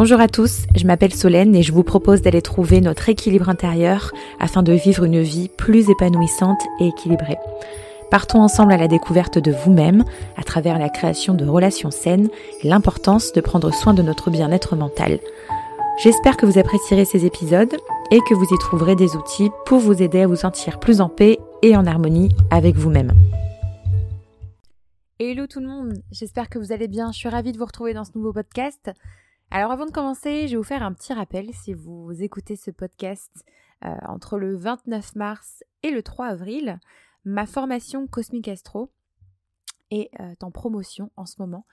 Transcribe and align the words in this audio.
Bonjour 0.00 0.20
à 0.20 0.28
tous, 0.28 0.68
je 0.76 0.86
m'appelle 0.86 1.12
Solène 1.12 1.56
et 1.56 1.64
je 1.64 1.72
vous 1.72 1.82
propose 1.82 2.22
d'aller 2.22 2.40
trouver 2.40 2.80
notre 2.80 3.08
équilibre 3.08 3.48
intérieur 3.48 4.12
afin 4.38 4.62
de 4.62 4.72
vivre 4.72 5.02
une 5.02 5.20
vie 5.20 5.48
plus 5.48 5.90
épanouissante 5.90 6.60
et 6.78 6.86
équilibrée. 6.86 7.36
Partons 8.08 8.40
ensemble 8.40 8.70
à 8.70 8.76
la 8.76 8.86
découverte 8.86 9.38
de 9.38 9.50
vous-même 9.50 10.04
à 10.36 10.44
travers 10.44 10.78
la 10.78 10.88
création 10.88 11.34
de 11.34 11.44
relations 11.44 11.90
saines 11.90 12.28
et 12.62 12.68
l'importance 12.68 13.32
de 13.32 13.40
prendre 13.40 13.74
soin 13.74 13.92
de 13.92 14.02
notre 14.02 14.30
bien-être 14.30 14.76
mental. 14.76 15.18
J'espère 16.00 16.36
que 16.36 16.46
vous 16.46 16.60
apprécierez 16.60 17.04
ces 17.04 17.26
épisodes 17.26 17.76
et 18.12 18.20
que 18.20 18.34
vous 18.34 18.54
y 18.54 18.58
trouverez 18.58 18.94
des 18.94 19.16
outils 19.16 19.50
pour 19.66 19.80
vous 19.80 20.00
aider 20.00 20.20
à 20.20 20.28
vous 20.28 20.36
sentir 20.36 20.78
plus 20.78 21.00
en 21.00 21.08
paix 21.08 21.40
et 21.62 21.76
en 21.76 21.86
harmonie 21.86 22.28
avec 22.52 22.76
vous-même. 22.76 23.14
Hello 25.18 25.48
tout 25.48 25.58
le 25.58 25.66
monde, 25.66 25.94
j'espère 26.12 26.48
que 26.48 26.60
vous 26.60 26.70
allez 26.70 26.86
bien, 26.86 27.10
je 27.10 27.18
suis 27.18 27.28
ravie 27.28 27.50
de 27.50 27.58
vous 27.58 27.64
retrouver 27.64 27.94
dans 27.94 28.04
ce 28.04 28.12
nouveau 28.14 28.32
podcast. 28.32 28.92
Alors 29.50 29.72
avant 29.72 29.86
de 29.86 29.90
commencer, 29.90 30.46
je 30.46 30.52
vais 30.52 30.56
vous 30.58 30.62
faire 30.62 30.82
un 30.82 30.92
petit 30.92 31.14
rappel 31.14 31.54
si 31.54 31.72
vous 31.72 32.12
écoutez 32.22 32.54
ce 32.54 32.70
podcast 32.70 33.32
euh, 33.82 33.94
entre 34.06 34.36
le 34.38 34.54
29 34.54 35.16
mars 35.16 35.64
et 35.82 35.90
le 35.90 36.02
3 36.02 36.26
avril. 36.26 36.78
Ma 37.24 37.46
formation 37.46 38.06
Cosmic 38.06 38.46
Astro 38.46 38.90
est 39.90 40.10
euh, 40.20 40.34
en 40.42 40.50
promotion 40.50 41.10
en 41.16 41.24
ce 41.24 41.36
moment 41.38 41.64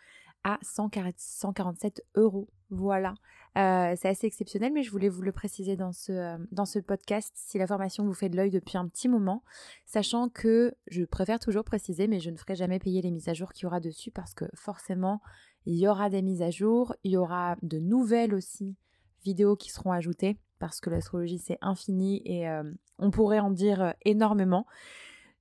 à 0.45 0.57
147 0.61 2.01
euros. 2.15 2.47
Voilà, 2.69 3.13
euh, 3.57 3.93
c'est 3.97 4.07
assez 4.07 4.27
exceptionnel, 4.27 4.71
mais 4.71 4.83
je 4.83 4.91
voulais 4.91 5.09
vous 5.09 5.21
le 5.21 5.33
préciser 5.33 5.75
dans 5.75 5.91
ce, 5.91 6.37
dans 6.53 6.65
ce 6.65 6.79
podcast 6.79 7.33
si 7.35 7.57
la 7.57 7.67
formation 7.67 8.05
vous 8.05 8.13
fait 8.13 8.29
de 8.29 8.37
l'œil 8.37 8.51
depuis 8.51 8.77
un 8.77 8.87
petit 8.87 9.09
moment, 9.09 9.43
sachant 9.85 10.29
que 10.29 10.73
je 10.87 11.03
préfère 11.03 11.39
toujours 11.39 11.65
préciser, 11.65 12.07
mais 12.07 12.21
je 12.21 12.29
ne 12.29 12.37
ferai 12.37 12.55
jamais 12.55 12.79
payer 12.79 13.01
les 13.01 13.11
mises 13.11 13.27
à 13.27 13.33
jour 13.33 13.51
qu'il 13.51 13.63
y 13.63 13.65
aura 13.65 13.81
dessus 13.81 14.11
parce 14.11 14.33
que 14.33 14.45
forcément, 14.53 15.19
il 15.65 15.75
y 15.75 15.87
aura 15.87 16.09
des 16.09 16.21
mises 16.21 16.41
à 16.41 16.51
jour, 16.51 16.95
il 17.03 17.11
y 17.11 17.17
aura 17.17 17.55
de 17.61 17.79
nouvelles 17.79 18.33
aussi 18.33 18.75
vidéos 19.23 19.55
qui 19.55 19.71
seront 19.71 19.91
ajoutées 19.91 20.37
parce 20.59 20.79
que 20.79 20.89
l'astrologie 20.89 21.39
c'est 21.39 21.57
infini 21.61 22.21
et 22.25 22.47
euh, 22.47 22.63
on 22.99 23.11
pourrait 23.11 23.39
en 23.39 23.51
dire 23.51 23.81
euh, 23.81 23.91
énormément. 24.03 24.65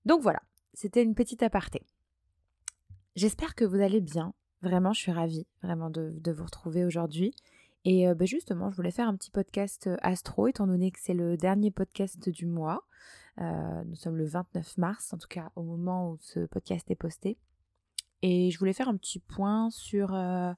Donc 0.06 0.22
voilà, 0.22 0.40
c'était 0.72 1.02
une 1.02 1.14
petite 1.14 1.42
aparté. 1.42 1.82
J'espère 3.16 3.54
que 3.54 3.64
vous 3.64 3.80
allez 3.80 4.00
bien. 4.00 4.34
Vraiment, 4.62 4.92
je 4.92 5.00
suis 5.00 5.12
ravie 5.12 5.46
vraiment 5.62 5.90
de, 5.90 6.18
vous 6.32 6.44
retrouver 6.44 6.84
aujourd'hui. 6.84 7.34
Et 7.84 8.08
euh, 8.08 8.14
bah, 8.14 8.24
justement, 8.24 8.70
je 8.70 8.77
voulais 8.77 8.90
faire 8.90 9.08
un 9.08 9.14
petit 9.14 9.30
podcast 9.30 9.90
astro, 10.00 10.48
étant 10.48 10.66
donné 10.66 10.90
que 10.90 10.98
c'est 11.00 11.14
le 11.14 11.36
dernier 11.36 11.70
podcast 11.70 12.28
du 12.28 12.46
mois. 12.46 12.82
nous 13.38 13.94
sommes 13.94 14.16
le 14.16 14.24
29 14.24 14.78
mars, 14.78 15.12
en 15.12 15.18
tout 15.18 15.28
cas 15.28 15.52
au 15.54 15.62
moment 15.62 16.10
où 16.10 16.16
ce 16.20 16.46
podcast 16.46 16.90
est 16.90 16.96
posté. 16.96 17.36
Et 18.22 18.50
je 18.50 18.58
voulais 18.58 18.72
faire 18.72 18.88
un 18.88 18.96
petit 18.96 19.18
point 19.18 19.70
sur, 19.70 20.14
euh, 20.14 20.52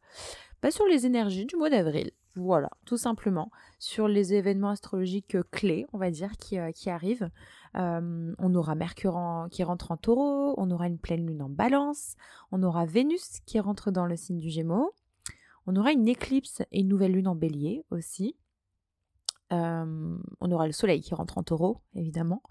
bah, 0.62 0.70
sur 0.70 0.86
les 0.86 1.06
énergies 1.06 1.46
du 1.46 1.56
mois 1.56 1.70
d'avril. 1.70 2.10
Voilà, 2.36 2.70
tout 2.84 2.98
simplement. 2.98 3.50
Sur 3.78 4.08
les 4.08 4.34
événements 4.34 4.68
astrologiques 4.68 5.38
clés, 5.50 5.86
on 5.92 5.98
va 5.98 6.10
dire, 6.10 6.32
qui, 6.36 6.58
euh, 6.58 6.70
arrivent. 6.86 7.30
Euh, 7.76 8.34
on 8.38 8.54
aura 8.54 8.74
Mercure 8.74 9.48
qui 9.50 9.64
rentre 9.64 9.90
en 9.90 9.96
taureau, 9.96 10.54
on 10.58 10.70
aura 10.70 10.86
une 10.86 10.98
pleine 10.98 11.26
lune 11.26 11.42
en 11.42 11.48
balance, 11.48 12.14
on 12.52 12.62
aura 12.62 12.86
Vénus 12.86 13.40
qui 13.46 13.58
rentre 13.58 13.90
dans 13.90 14.06
le 14.06 14.16
signe 14.16 14.38
du 14.38 14.50
Gémeaux, 14.50 14.92
on 15.66 15.76
aura 15.76 15.92
une 15.92 16.08
éclipse 16.08 16.62
et 16.72 16.80
une 16.80 16.88
nouvelle 16.88 17.12
lune 17.12 17.28
en 17.28 17.34
bélier 17.34 17.84
aussi. 17.90 18.36
On 19.50 20.50
aura 20.50 20.66
le 20.66 20.72
soleil 20.72 21.00
qui 21.00 21.14
rentre 21.14 21.38
en 21.38 21.42
taureau, 21.42 21.80
évidemment. 21.94 22.42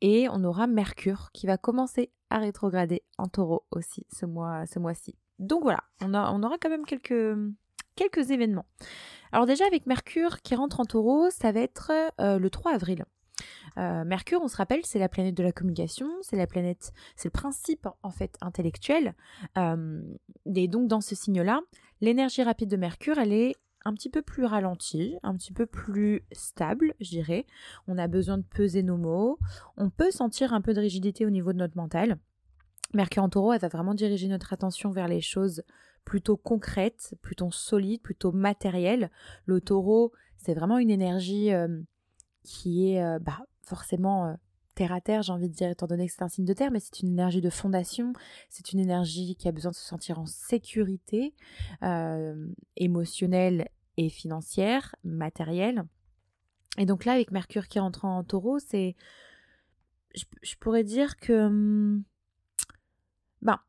Et 0.00 0.28
on 0.30 0.44
aura 0.44 0.66
Mercure 0.66 1.30
qui 1.32 1.46
va 1.46 1.58
commencer 1.58 2.10
à 2.30 2.38
rétrograder 2.38 3.02
en 3.18 3.28
taureau 3.28 3.66
aussi 3.70 4.06
ce 4.10 4.26
mois 4.26 4.66
ce 4.66 4.78
mois-ci. 4.78 5.16
Donc 5.38 5.62
voilà, 5.62 5.82
on, 6.00 6.14
aura 6.14 6.56
quand 6.58 6.70
même 6.70 6.86
quelques, 6.86 8.30
événements. 8.30 8.66
Alors 9.32 9.46
déjà 9.46 9.66
avec 9.66 9.86
Mercure 9.86 10.40
qui 10.42 10.54
rentre 10.54 10.80
en 10.80 10.84
taureau, 10.84 11.30
ça 11.30 11.52
va 11.52 11.60
être 11.60 11.90
euh, 12.20 12.38
le 12.38 12.50
3 12.50 12.72
avril. 12.72 13.04
Euh, 13.76 14.04
Mercure, 14.04 14.40
on 14.42 14.48
se 14.48 14.56
rappelle, 14.56 14.84
c'est 14.84 14.98
la 14.98 15.08
planète 15.08 15.34
de 15.34 15.42
la 15.42 15.52
communication, 15.52 16.08
c'est 16.20 16.36
la 16.36 16.46
planète, 16.46 16.92
c'est 17.16 17.28
le 17.28 17.32
principe 17.32 17.88
en 18.02 18.10
fait 18.10 18.36
intellectuel. 18.40 19.14
Et 19.56 20.68
donc 20.68 20.88
dans 20.88 21.00
ce 21.00 21.14
signe-là, 21.14 21.60
l'énergie 22.00 22.42
rapide 22.42 22.68
de 22.68 22.76
Mercure, 22.76 23.18
elle 23.18 23.32
est 23.32 23.56
un 23.84 23.94
petit 23.94 24.10
peu 24.10 24.22
plus 24.22 24.44
ralenti, 24.44 25.16
un 25.22 25.36
petit 25.36 25.52
peu 25.52 25.66
plus 25.66 26.24
stable, 26.32 26.94
je 27.00 27.10
dirais. 27.10 27.46
On 27.86 27.98
a 27.98 28.08
besoin 28.08 28.38
de 28.38 28.44
peser 28.44 28.82
nos 28.82 28.96
mots. 28.96 29.38
On 29.76 29.90
peut 29.90 30.10
sentir 30.10 30.52
un 30.52 30.60
peu 30.60 30.74
de 30.74 30.80
rigidité 30.80 31.26
au 31.26 31.30
niveau 31.30 31.52
de 31.52 31.58
notre 31.58 31.76
mental. 31.76 32.18
Mercure 32.94 33.22
en 33.22 33.28
taureau, 33.28 33.52
elle 33.52 33.60
va 33.60 33.68
vraiment 33.68 33.94
diriger 33.94 34.28
notre 34.28 34.52
attention 34.52 34.90
vers 34.90 35.08
les 35.08 35.20
choses 35.20 35.62
plutôt 36.04 36.36
concrètes, 36.36 37.14
plutôt 37.22 37.50
solides, 37.50 38.02
plutôt 38.02 38.32
matérielles. 38.32 39.10
Le 39.46 39.60
taureau, 39.60 40.12
c'est 40.36 40.54
vraiment 40.54 40.78
une 40.78 40.90
énergie 40.90 41.52
euh, 41.52 41.80
qui 42.42 42.92
est 42.92 43.02
euh, 43.02 43.18
bah, 43.18 43.40
forcément 43.62 44.26
euh, 44.26 44.34
terre 44.82 44.92
à 44.92 45.00
terre, 45.00 45.22
j'ai 45.22 45.32
envie 45.32 45.48
de 45.48 45.54
dire, 45.54 45.70
étant 45.70 45.86
donné 45.86 46.08
que 46.08 46.12
c'est 46.12 46.24
un 46.24 46.28
signe 46.28 46.44
de 46.44 46.52
terre, 46.52 46.72
mais 46.72 46.80
c'est 46.80 47.00
une 47.02 47.08
énergie 47.08 47.40
de 47.40 47.50
fondation, 47.50 48.12
c'est 48.48 48.72
une 48.72 48.80
énergie 48.80 49.36
qui 49.36 49.46
a 49.46 49.52
besoin 49.52 49.70
de 49.70 49.76
se 49.76 49.84
sentir 49.84 50.18
en 50.18 50.26
sécurité 50.26 51.34
euh, 51.84 52.48
émotionnelle 52.76 53.68
et 53.96 54.08
financière, 54.08 54.96
matérielle. 55.04 55.84
Et 56.78 56.86
donc 56.86 57.04
là, 57.04 57.12
avec 57.12 57.30
Mercure 57.30 57.68
qui 57.68 57.78
rentre 57.78 58.04
en 58.04 58.24
taureau, 58.24 58.58
c'est. 58.58 58.96
Je, 60.16 60.56
pourrais 60.58 60.82
dire 60.82 61.16
que. 61.16 61.46
Hum, 61.46 62.02
ben, 63.40 63.60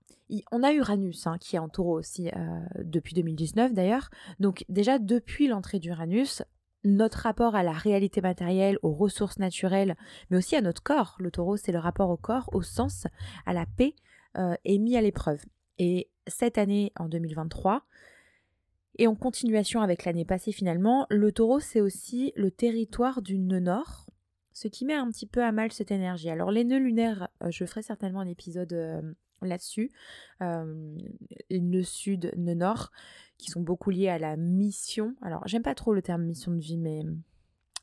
on 0.51 0.63
a 0.63 0.73
Uranus 0.73 1.27
hein, 1.27 1.37
qui 1.37 1.57
est 1.57 1.59
en 1.59 1.69
taureau 1.69 1.99
aussi 1.99 2.29
euh, 2.29 2.65
depuis 2.83 3.13
2019 3.13 3.73
d'ailleurs. 3.73 4.09
Donc 4.39 4.65
déjà 4.67 4.97
depuis 4.97 5.47
l'entrée 5.47 5.77
d'Uranus, 5.77 6.41
notre 6.83 7.19
rapport 7.19 7.55
à 7.55 7.63
la 7.63 7.71
réalité 7.71 8.21
matérielle, 8.21 8.77
aux 8.81 8.93
ressources 8.93 9.39
naturelles, 9.39 9.95
mais 10.29 10.37
aussi 10.37 10.55
à 10.55 10.61
notre 10.61 10.83
corps. 10.83 11.15
Le 11.19 11.31
taureau, 11.31 11.57
c'est 11.57 11.71
le 11.71 11.79
rapport 11.79 12.09
au 12.09 12.17
corps, 12.17 12.49
au 12.53 12.61
sens, 12.61 13.07
à 13.45 13.53
la 13.53 13.65
paix, 13.65 13.95
euh, 14.37 14.55
est 14.65 14.77
mis 14.77 14.97
à 14.97 15.01
l'épreuve. 15.01 15.43
Et 15.79 16.09
cette 16.27 16.57
année, 16.57 16.91
en 16.97 17.07
2023, 17.07 17.83
et 18.97 19.07
en 19.07 19.15
continuation 19.15 19.81
avec 19.81 20.05
l'année 20.05 20.25
passée 20.25 20.51
finalement, 20.51 21.07
le 21.09 21.31
taureau, 21.31 21.59
c'est 21.59 21.81
aussi 21.81 22.31
le 22.35 22.51
territoire 22.51 23.21
du 23.21 23.39
nœud 23.39 23.59
nord, 23.59 24.05
ce 24.51 24.67
qui 24.67 24.85
met 24.85 24.93
un 24.93 25.09
petit 25.09 25.25
peu 25.25 25.43
à 25.43 25.51
mal 25.51 25.71
cette 25.71 25.91
énergie. 25.91 26.29
Alors 26.29 26.51
les 26.51 26.63
nœuds 26.63 26.77
lunaires, 26.77 27.27
euh, 27.43 27.49
je 27.49 27.65
ferai 27.65 27.81
certainement 27.81 28.19
un 28.19 28.27
épisode 28.27 28.73
euh, 28.73 29.01
là-dessus. 29.43 29.91
Euh, 30.41 30.97
sud, 31.83 32.31
nœud 32.37 32.53
nord, 32.53 32.91
qui 33.37 33.51
sont 33.51 33.61
beaucoup 33.61 33.89
liés 33.89 34.09
à 34.09 34.19
la 34.19 34.37
mission. 34.37 35.15
Alors, 35.21 35.47
j'aime 35.47 35.63
pas 35.63 35.75
trop 35.75 35.93
le 35.93 36.01
terme 36.01 36.23
mission 36.23 36.51
de 36.51 36.59
vie, 36.59 36.77
mais 36.77 37.01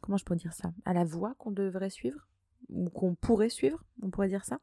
comment 0.01 0.17
je 0.17 0.25
peux 0.25 0.37
dire 0.37 0.53
ça? 0.53 0.73
À 0.85 0.93
la 0.93 1.05
voie 1.05 1.35
qu'on 1.39 1.51
devrait 1.51 1.91
suivre? 1.91 2.27
Ou 2.69 2.89
qu'on 2.89 3.15
pourrait 3.15 3.49
suivre, 3.49 3.85
on 4.03 4.11
pourrait 4.11 4.29
dire 4.29 4.45
ça? 4.45 4.61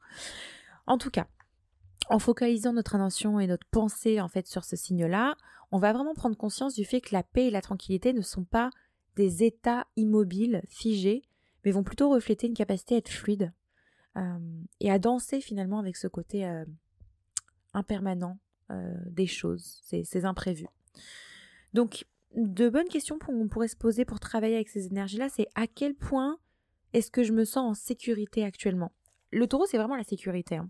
En 0.85 0.97
tout 0.97 1.11
cas, 1.11 1.27
en 2.09 2.19
focalisant 2.19 2.73
notre 2.73 2.95
attention 2.95 3.39
et 3.39 3.47
notre 3.47 3.67
pensée 3.67 4.21
en 4.21 4.29
fait 4.29 4.47
sur 4.47 4.63
ce 4.63 4.75
signe-là, 4.75 5.35
on 5.71 5.79
va 5.79 5.91
vraiment 5.91 6.13
prendre 6.13 6.37
conscience 6.37 6.73
du 6.75 6.85
fait 6.85 7.01
que 7.01 7.13
la 7.13 7.23
paix 7.23 7.47
et 7.47 7.51
la 7.51 7.61
tranquillité 7.61 8.13
ne 8.13 8.21
sont 8.21 8.45
pas 8.45 8.69
des 9.17 9.43
états 9.43 9.87
immobiles, 9.97 10.61
figés, 10.69 11.23
mais 11.65 11.71
vont 11.71 11.83
plutôt 11.83 12.09
refléter 12.09 12.47
une 12.47 12.53
capacité 12.53 12.95
à 12.95 12.97
être 12.99 13.09
fluide 13.09 13.51
et 14.79 14.89
à 14.89 14.97
danser 14.97 15.41
finalement 15.41 15.77
avec 15.77 15.95
ce 15.95 16.07
côté 16.07 16.45
euh, 16.45 16.65
impermanent 17.77 18.37
euh, 18.69 18.93
des 19.05 19.27
choses, 19.27 19.79
ces, 19.83 20.25
imprévus. 20.25 20.67
Donc, 21.73 22.05
de 22.35 22.67
bonnes 22.67 22.89
questions 22.89 23.17
qu'on 23.17 23.47
pourrait 23.47 23.69
se 23.69 23.77
poser 23.77 24.03
pour 24.03 24.19
travailler 24.19 24.55
avec 24.55 24.67
ces 24.67 24.87
énergies-là, 24.87 25.29
c'est 25.29 25.47
à 25.55 25.67
quel 25.67 25.95
point 25.95 26.37
est-ce 26.91 27.09
que 27.09 27.23
je 27.23 27.31
me 27.31 27.45
sens 27.45 27.71
en 27.71 27.73
sécurité 27.73 28.43
actuellement? 28.43 28.91
Le 29.31 29.47
taureau, 29.47 29.65
c'est 29.65 29.77
vraiment 29.77 29.95
la 29.95 30.03
sécurité. 30.03 30.57
Hein. 30.57 30.69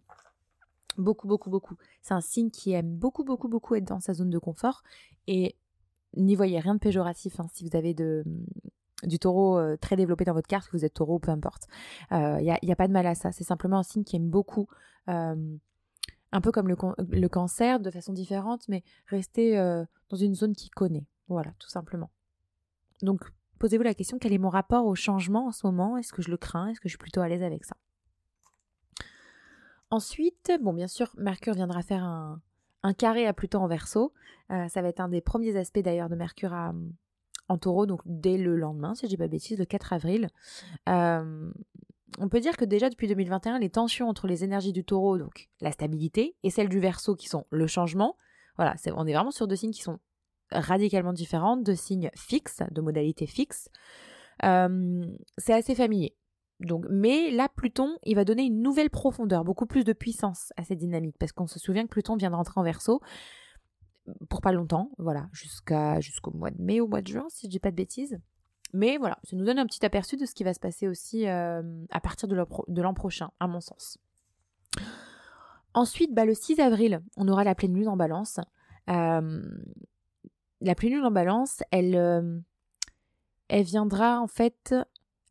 Beaucoup, 0.98 1.28
beaucoup, 1.28 1.50
beaucoup. 1.50 1.76
C'est 2.04 2.14
un 2.14 2.22
signe 2.22 2.52
qui 2.52 2.72
aime 2.74 2.96
beaucoup, 2.96 3.24
beaucoup, 3.24 3.48
beaucoup 3.48 3.74
être 3.74 3.86
dans 3.86 4.00
sa 4.00 4.14
zone 4.14 4.30
de 4.30 4.40
confort. 4.40 4.84
Et 5.26 5.56
n'y 6.16 6.36
voyez 6.36 6.60
rien 6.60 6.76
de 6.76 6.80
péjoratif 6.80 7.40
hein, 7.40 7.48
si 7.52 7.68
vous 7.68 7.76
avez 7.76 7.96
du 7.96 9.20
taureau 9.20 9.58
euh, 9.58 9.76
très 9.78 9.96
développé 9.96 10.24
dans 10.24 10.34
votre 10.34 10.48
carte, 10.48 10.68
que 10.68 10.78
vous 10.78 10.86
êtes 10.86 10.94
taureau, 10.94 11.18
peu 11.18 11.32
importe. 11.32 11.64
Il 12.12 12.18
euh, 12.18 12.42
n'y 12.42 12.72
a, 12.72 12.76
pas 12.76 12.88
de 12.88 12.94
mal 12.94 13.08
à 13.08 13.16
ça. 13.16 13.32
C'est 13.32 13.44
simplement 13.44 13.80
un 13.80 13.84
signe 13.84 14.04
qui 14.04 14.18
aime 14.18 14.30
beaucoup 14.30 14.68
un 16.32 16.42
peu 16.42 16.52
comme 16.52 16.68
le, 16.68 17.28
cancer, 17.28 17.80
de 17.80 17.90
façon 17.90 18.14
différente, 18.14 18.68
mais 18.68 18.84
rester 19.08 19.58
euh, 19.58 19.86
dans 20.10 20.18
une 20.18 20.36
zone 20.36 20.54
qui 20.54 20.70
connaît. 20.70 21.06
Voilà, 21.28 21.52
tout 21.60 21.70
simplement. 21.70 22.10
Donc, 23.02 23.22
posez-vous 23.60 23.84
la 23.84 23.94
question, 23.94 24.18
quel 24.20 24.34
est 24.34 24.38
mon 24.38 24.50
rapport 24.50 24.86
au 24.86 24.96
changement 24.96 25.48
en 25.48 25.52
ce 25.52 25.66
moment? 25.66 25.98
Est-ce 25.98 26.14
que 26.14 26.22
je 26.22 26.30
le 26.30 26.38
crains? 26.38 26.68
Est-ce 26.70 26.80
que 26.80 26.90
je 26.90 26.94
suis 26.94 26.98
plutôt 26.98 27.22
à 27.22 27.28
l'aise 27.28 27.44
avec 27.44 27.64
ça? 27.66 27.76
Ensuite, 29.90 30.52
bon, 30.62 30.74
bien 30.74 30.88
sûr, 30.88 31.14
Mercure 31.18 31.54
viendra 31.54 31.82
faire 31.82 32.04
un, 32.04 32.42
carré 32.98 33.26
à 33.26 33.34
Pluton 33.34 33.60
en 33.60 33.68
verso. 33.68 34.14
Euh, 34.52 34.68
ça 34.68 34.82
va 34.82 34.90
être 34.90 35.00
un 35.00 35.10
des 35.10 35.22
premiers 35.22 35.56
aspects 35.58 35.80
d'ailleurs 35.80 36.10
de 36.10 36.16
Mercure 36.16 36.54
en 37.50 37.58
taureau, 37.58 37.86
donc 37.86 38.02
dès 38.06 38.38
le 38.38 38.56
lendemain, 38.56 38.96
si 38.96 39.06
je 39.06 39.10
dis 39.10 39.18
pas 39.18 39.28
bêtise, 39.28 39.58
le 39.58 39.66
4 39.66 39.94
avril. 39.94 40.30
Euh, 40.90 41.52
on 42.20 42.30
peut 42.30 42.40
dire 42.40 42.58
que 42.58 42.66
déjà 42.66 42.90
depuis 42.90 43.08
2021, 43.08 43.60
les 43.60 43.70
tensions 43.70 44.08
entre 44.08 44.28
les 44.28 44.44
énergies 44.44 44.74
du 44.74 44.84
taureau, 44.84 45.18
donc 45.18 45.50
la 45.62 45.72
stabilité, 45.72 46.36
et 46.44 46.50
celles 46.50 46.70
du 46.70 46.80
verso 46.80 47.16
qui 47.16 47.28
sont 47.28 47.46
le 47.50 47.68
changement, 47.68 48.16
voilà, 48.56 48.76
on 48.96 49.06
est 49.06 49.14
vraiment 49.14 49.32
sur 49.32 49.48
deux 49.48 49.56
signes 49.56 49.72
qui 49.72 49.82
sont 49.82 50.00
radicalement 50.52 51.14
différentes, 51.14 51.64
de 51.64 51.74
signes 51.74 52.10
fixes, 52.16 52.64
de 52.72 52.82
modalités 52.82 53.28
fixes. 53.28 53.70
c'est 54.42 55.54
assez 55.54 55.76
familier. 55.76 56.16
Donc, 56.60 56.86
mais 56.90 57.30
là, 57.30 57.50
Pluton, 57.50 57.98
il 58.04 58.16
va 58.16 58.26
donner 58.26 58.44
une 58.44 58.62
nouvelle 58.62 58.90
profondeur, 58.90 59.44
beaucoup 59.44 59.68
plus 59.68 59.84
de 59.84 59.94
puissance 59.94 60.52
à 60.58 60.64
cette 60.64 60.80
dynamique, 60.80 61.16
parce 61.20 61.32
qu'on 61.32 61.46
se 61.46 61.60
souvient 61.60 61.84
que 61.84 61.90
Pluton 61.90 62.16
vient 62.16 62.32
de 62.32 62.36
rentrer 62.36 62.60
en 62.60 62.64
Verseau 62.64 63.02
pour 64.30 64.42
pas 64.42 64.54
longtemps, 64.54 64.90
voilà, 64.98 65.30
jusqu'au 65.34 66.32
mois 66.32 66.50
de 66.50 66.62
mai 66.62 66.82
ou 66.82 66.88
mois 66.88 67.02
de 67.02 67.08
juin, 67.08 67.26
si 67.30 67.48
je 67.48 67.52
dis 67.52 67.60
pas 67.60 67.72
de 67.72 67.76
bêtises. 67.76 68.18
Mais 68.74 68.98
voilà, 68.98 69.18
ça 69.24 69.36
nous 69.36 69.46
donne 69.46 69.60
un 69.60 69.66
petit 69.66 69.86
aperçu 69.86 70.18
de 70.18 70.26
ce 70.26 70.34
qui 70.34 70.44
va 70.44 70.54
se 70.54 70.60
passer 70.60 70.88
aussi 70.88 71.26
à 71.28 71.62
partir 72.02 72.28
de 72.28 72.82
l'an 72.82 72.94
prochain, 72.94 73.30
à 73.40 73.48
mon 73.48 73.62
sens. 73.62 73.98
Ensuite, 75.74 76.14
bah, 76.14 76.26
le 76.26 76.34
6 76.34 76.60
avril, 76.60 77.02
on 77.18 77.28
aura 77.28 77.44
la 77.44 77.56
pleine 77.56 77.74
lune 77.74 77.88
en 77.88 77.98
balance. 77.98 78.40
la 78.88 79.22
pleine 80.76 80.94
lune 80.94 81.06
en 81.06 81.12
balance, 81.12 81.62
elle, 81.72 82.44
elle 83.48 83.64
viendra 83.64 84.20
en 84.20 84.28
fait 84.28 84.76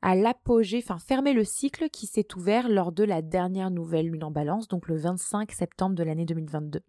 à 0.02 0.14
l'apogée, 0.14 0.82
enfin 0.82 0.98
fermer 0.98 1.32
le 1.32 1.44
cycle 1.44 1.88
qui 1.88 2.06
s'est 2.06 2.28
ouvert 2.36 2.68
lors 2.68 2.92
de 2.92 3.02
la 3.02 3.22
dernière 3.22 3.70
nouvelle 3.70 4.08
lune 4.08 4.24
en 4.24 4.30
balance, 4.30 4.68
donc 4.68 4.88
le 4.88 4.96
25 4.96 5.50
septembre 5.52 5.96
de 5.96 6.04
l'année 6.04 6.26
2022. 6.26 6.80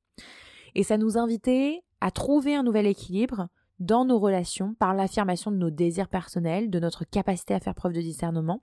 Et 0.76 0.84
ça 0.84 0.98
nous 0.98 1.18
invitait 1.18 1.84
à 2.00 2.12
trouver 2.12 2.56
un 2.56 2.64
nouvel 2.64 2.86
équilibre 2.86 3.48
dans 3.80 4.06
nos 4.06 4.20
relations 4.20 4.74
par 4.76 4.94
l'affirmation 4.94 5.52
de 5.52 5.58
nos 5.58 5.70
désirs 5.70 6.10
personnels, 6.10 6.70
de 6.70 6.80
notre 6.80 7.06
capacité 7.06 7.54
à 7.54 7.60
faire 7.60 7.76
preuve 7.76 7.94
de 7.94 8.02
discernement. 8.02 8.62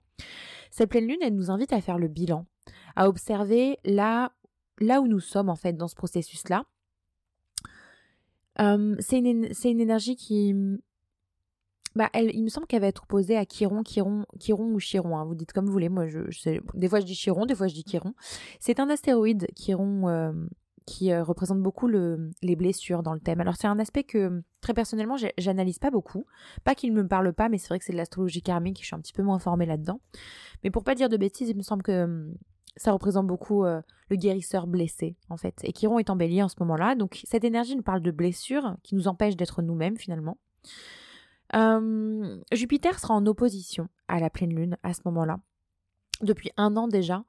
Cette 0.71 0.89
pleine 0.89 1.07
lune, 1.07 1.19
elle 1.21 1.35
nous 1.35 1.51
invite 1.51 1.73
à 1.73 1.81
faire 1.81 1.97
le 1.97 2.07
bilan, 2.07 2.45
à 2.95 3.07
observer 3.07 3.77
là, 3.85 4.33
là 4.79 5.01
où 5.01 5.07
nous 5.07 5.19
sommes 5.19 5.49
en 5.49 5.55
fait 5.55 5.73
dans 5.73 5.87
ce 5.87 5.95
processus-là. 5.95 6.65
Euh, 8.59 8.95
c'est 8.99 9.19
une, 9.19 9.49
une, 9.63 9.81
énergie 9.81 10.15
qui, 10.15 10.53
bah, 11.95 12.09
il 12.13 12.43
me 12.43 12.49
semble 12.49 12.67
qu'elle 12.67 12.81
va 12.81 12.87
être 12.87 13.03
opposée 13.03 13.37
à 13.37 13.45
Chiron, 13.45 13.81
Chiron, 13.83 14.25
Chiron 14.37 14.73
ou 14.73 14.79
Chiron. 14.79 15.17
Hein. 15.17 15.25
Vous 15.25 15.35
dites 15.35 15.53
comme 15.53 15.65
vous 15.65 15.71
voulez. 15.71 15.87
Moi, 15.87 16.07
je, 16.07 16.19
des 16.73 16.89
fois 16.89 16.99
je 16.99 17.05
dis 17.05 17.15
Chiron, 17.15 17.45
des 17.45 17.55
fois 17.55 17.67
je 17.67 17.73
dis 17.73 17.83
Chiron. 17.83 18.13
C'est 18.59 18.81
un 18.81 18.89
astéroïde, 18.89 19.47
Chiron, 19.55 20.09
euh, 20.09 20.33
qui 20.85 21.11
euh, 21.11 21.23
représente 21.23 21.61
beaucoup 21.61 21.87
le, 21.87 22.29
les 22.41 22.55
blessures 22.55 23.01
dans 23.01 23.13
le 23.13 23.19
thème. 23.19 23.41
Alors 23.41 23.55
c'est 23.55 23.67
un 23.67 23.79
aspect 23.79 24.03
que 24.03 24.43
très 24.61 24.73
personnellement 24.73 25.17
j'analyse 25.37 25.79
pas 25.79 25.91
beaucoup. 25.91 26.25
Pas 26.63 26.75
qu'il 26.75 26.93
ne 26.93 27.01
me 27.01 27.07
parle 27.07 27.33
pas, 27.33 27.49
mais 27.49 27.57
c'est 27.57 27.69
vrai 27.69 27.79
que 27.79 27.85
c'est 27.85 27.93
de 27.93 27.97
l'astrologie 27.97 28.41
karmique. 28.41 28.79
Je 28.81 28.85
suis 28.85 28.95
un 28.95 28.99
petit 28.99 29.13
peu 29.13 29.23
moins 29.23 29.39
formée 29.39 29.65
là-dedans. 29.65 29.99
Mais 30.63 30.71
pour 30.71 30.83
pas 30.83 30.95
dire 30.95 31.09
de 31.09 31.17
bêtises, 31.17 31.49
il 31.49 31.57
me 31.57 31.63
semble 31.63 31.83
que 31.83 32.03
hum, 32.03 32.35
ça 32.77 32.91
représente 32.91 33.25
beaucoup 33.25 33.65
euh, 33.65 33.81
le 34.09 34.15
guérisseur 34.15 34.67
blessé 34.67 35.17
en 35.29 35.37
fait. 35.37 35.59
Et 35.63 35.73
Chiron 35.73 35.97
est 35.97 36.09
en 36.09 36.15
bélier 36.15 36.43
en 36.43 36.49
ce 36.49 36.57
moment-là. 36.59 36.95
Donc 36.95 37.21
cette 37.23 37.43
énergie 37.43 37.75
nous 37.75 37.83
parle 37.83 38.01
de 38.01 38.11
blessures 38.11 38.75
qui 38.83 38.95
nous 38.95 39.07
empêchent 39.07 39.37
d'être 39.37 39.61
nous-mêmes 39.61 39.97
finalement. 39.97 40.37
Jupiter 42.51 42.99
sera 42.99 43.13
en 43.13 43.25
opposition 43.27 43.87
à 44.07 44.19
la 44.19 44.29
pleine 44.29 44.53
lune 44.53 44.77
à 44.83 44.93
ce 44.93 45.01
moment-là. 45.05 45.39
Depuis 46.21 46.51
un 46.57 46.75
an 46.75 46.87
déjà, 46.87 47.23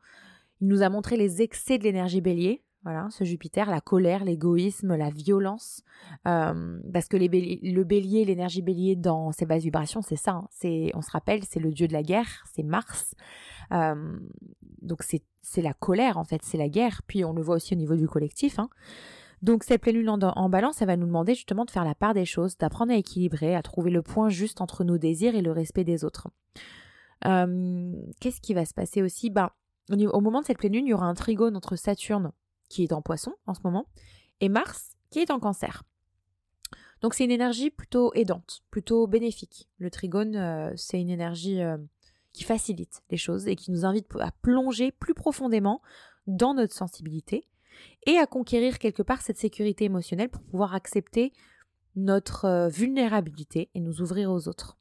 il 0.60 0.68
nous 0.68 0.82
a 0.82 0.88
montré 0.88 1.16
les 1.16 1.42
excès 1.42 1.78
de 1.78 1.84
l'énergie 1.84 2.20
bélier. 2.20 2.62
Voilà, 2.86 3.08
ce 3.10 3.24
Jupiter, 3.24 3.68
la 3.68 3.80
colère, 3.80 4.24
l'égoïsme, 4.24 4.94
la 4.94 5.10
violence. 5.10 5.82
parce 6.22 7.08
que 7.08 7.16
le 7.16 7.82
bélier, 7.82 8.24
l'énergie 8.24 8.62
bélier 8.62 8.94
dans 8.94 9.32
ses 9.32 9.44
bases 9.44 9.64
vibrations, 9.64 10.02
c'est 10.02 10.14
ça. 10.14 10.34
Hein. 10.34 10.46
c'est, 10.52 10.92
on 10.94 11.02
se 11.02 11.10
rappelle, 11.10 11.42
c'est 11.42 11.58
le 11.58 11.72
dieu 11.72 11.88
de 11.88 11.92
la 11.92 12.04
guerre, 12.04 12.44
c'est 12.54 12.62
Mars. 12.62 13.16
donc 13.72 15.02
c'est, 15.02 15.20
la 15.56 15.72
colère 15.72 16.16
en 16.16 16.22
fait, 16.22 16.42
c'est 16.44 16.58
la 16.58 16.68
guerre. 16.68 17.02
Puis 17.08 17.24
on 17.24 17.32
le 17.32 17.42
voit 17.42 17.56
aussi 17.56 17.74
au 17.74 17.76
niveau 17.76 17.96
du 17.96 18.06
collectif. 18.06 18.60
Hein. 18.60 18.68
Donc 19.42 19.64
cette 19.64 19.80
pleine 19.80 19.96
lune 19.96 20.08
en, 20.08 20.48
balance, 20.48 20.80
elle 20.80 20.86
va 20.86 20.96
nous 20.96 21.06
demander 21.06 21.34
justement 21.34 21.64
de 21.64 21.72
faire 21.72 21.84
la 21.84 21.96
part 21.96 22.14
des 22.14 22.24
choses, 22.24 22.56
d'apprendre 22.56 22.92
à 22.92 22.96
équilibrer, 22.96 23.56
à 23.56 23.62
trouver 23.62 23.90
le 23.90 24.02
point 24.02 24.28
juste 24.28 24.60
entre 24.60 24.84
nos 24.84 24.96
désirs 24.96 25.34
et 25.34 25.42
le 25.42 25.50
respect 25.50 25.82
des 25.82 26.04
autres. 26.04 26.28
Qu'est-ce 27.24 28.40
qui 28.40 28.54
va 28.54 28.64
se 28.64 28.74
passer 28.74 29.02
aussi? 29.02 29.28
Ben, 29.28 29.50
au, 29.90 30.20
moment 30.20 30.40
de 30.40 30.46
cette 30.46 30.58
pleine 30.58 30.74
lune, 30.74 30.86
il 30.86 30.90
y 30.90 30.94
aura 30.94 31.06
un 31.06 31.14
trigone 31.14 31.56
entre 31.56 31.74
Saturne, 31.74 32.30
qui 32.68 32.84
est 32.84 32.92
en 32.92 33.02
poisson 33.02 33.34
en 33.46 33.54
ce 33.54 33.60
moment, 33.64 33.86
et 34.40 34.48
Mars, 34.48 34.96
qui 35.10 35.20
est 35.20 35.30
en 35.30 35.40
cancer. 35.40 35.82
Donc 37.00 37.14
c'est 37.14 37.24
une 37.24 37.30
énergie 37.30 37.70
plutôt 37.70 38.12
aidante, 38.14 38.62
plutôt 38.70 39.06
bénéfique. 39.06 39.68
Le 39.78 39.90
trigone, 39.90 40.36
euh, 40.36 40.72
c'est 40.76 41.00
une 41.00 41.10
énergie 41.10 41.62
euh, 41.62 41.76
qui 42.32 42.44
facilite 42.44 43.02
les 43.10 43.16
choses 43.16 43.48
et 43.48 43.56
qui 43.56 43.70
nous 43.70 43.84
invite 43.84 44.06
à 44.20 44.30
plonger 44.42 44.92
plus 44.92 45.14
profondément 45.14 45.82
dans 46.26 46.54
notre 46.54 46.74
sensibilité 46.74 47.46
et 48.06 48.18
à 48.18 48.26
conquérir 48.26 48.78
quelque 48.78 49.02
part 49.02 49.20
cette 49.20 49.38
sécurité 49.38 49.84
émotionnelle 49.84 50.30
pour 50.30 50.42
pouvoir 50.42 50.74
accepter 50.74 51.32
notre 51.94 52.44
euh, 52.46 52.68
vulnérabilité 52.68 53.70
et 53.74 53.80
nous 53.80 54.00
ouvrir 54.00 54.30
aux 54.30 54.48
autres. 54.48 54.78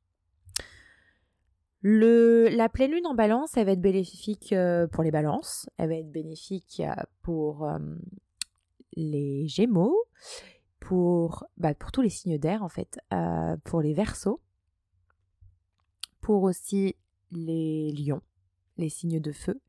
La 1.88 2.68
pleine 2.68 2.92
lune 2.92 3.06
en 3.06 3.14
balance, 3.14 3.58
elle 3.58 3.68
va 3.68 3.74
être 3.74 3.82
bénéfique 3.82 4.54
euh, 4.54 4.88
pour 4.88 5.04
les 5.04 5.12
balances, 5.12 5.70
elle 5.78 5.90
va 5.90 5.96
être 5.96 6.12
bénéfique 6.12 6.82
euh, 6.84 6.96
pour 7.22 7.70
les 8.94 9.48
gémeaux, 9.48 9.96
pour, 10.80 11.46
bah, 11.58 11.76
pour 11.76 11.92
tous 11.92 12.02
les 12.02 12.10
signes 12.10 12.40
d'air 12.40 12.64
en 12.64 12.70
fait, 12.70 12.98
pour 13.66 13.82
les 13.82 13.94
versos, 13.94 14.40
pour 16.22 16.42
aussi 16.42 16.96
les 17.30 17.92
lions, 17.92 18.22
les 18.78 18.90
signes 18.90 19.20
de 19.20 19.32
feu, 19.32 19.62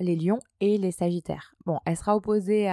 les 0.00 0.16
lions 0.16 0.40
et 0.60 0.78
les 0.78 0.92
sagittaires. 0.92 1.54
Bon, 1.66 1.78
elle 1.84 1.98
sera 1.98 2.16
opposée 2.16 2.70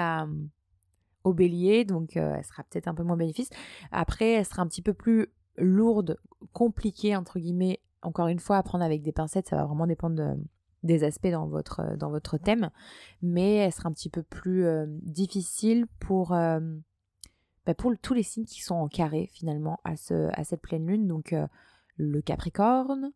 au 1.24 1.34
bélier, 1.34 1.86
donc 1.86 2.18
euh, 2.18 2.36
elle 2.38 2.46
sera 2.46 2.64
peut-être 2.64 2.88
un 2.88 2.96
peu 2.96 3.04
moins 3.04 3.18
bénéfice. 3.18 3.50
Après, 3.92 4.32
elle 4.34 4.46
sera 4.46 4.62
un 4.62 4.68
petit 4.68 4.82
peu 4.82 4.94
plus 4.94 5.28
lourde, 5.58 6.18
compliquée, 6.54 7.16
entre 7.16 7.40
guillemets. 7.40 7.82
Encore 8.02 8.28
une 8.28 8.40
fois, 8.40 8.58
à 8.58 8.64
prendre 8.64 8.84
avec 8.84 9.02
des 9.02 9.12
pincettes, 9.12 9.50
ça 9.50 9.56
va 9.56 9.66
vraiment 9.66 9.88
dépendre 9.88 10.36
des 10.84 11.04
aspects 11.04 11.28
dans 11.28 11.48
votre, 11.48 11.98
dans 11.98 12.10
votre 12.10 12.38
thème. 12.38 12.70
Mais 13.22 13.56
elle 13.56 13.74
sera 13.74 13.90
un 13.90 13.94
petit 13.94 14.10
peu 14.10 14.24
plus 14.24 14.66
euh, 14.66 14.86
difficile 15.02 15.86
pour, 16.00 16.34
euh, 16.34 16.60
bah, 17.66 17.74
pour 17.74 17.94
tous 18.02 18.14
les 18.14 18.24
signes 18.24 18.46
qui 18.46 18.62
sont 18.62 18.76
en 18.76 18.88
carré, 18.88 19.30
finalement, 19.34 19.80
à, 19.84 19.98
ce, 19.98 20.30
à 20.34 20.44
cette 20.44 20.62
pleine 20.62 20.88
lune. 20.88 21.08
Donc, 21.08 21.36
le 21.98 22.22
Capricorne, 22.22 23.12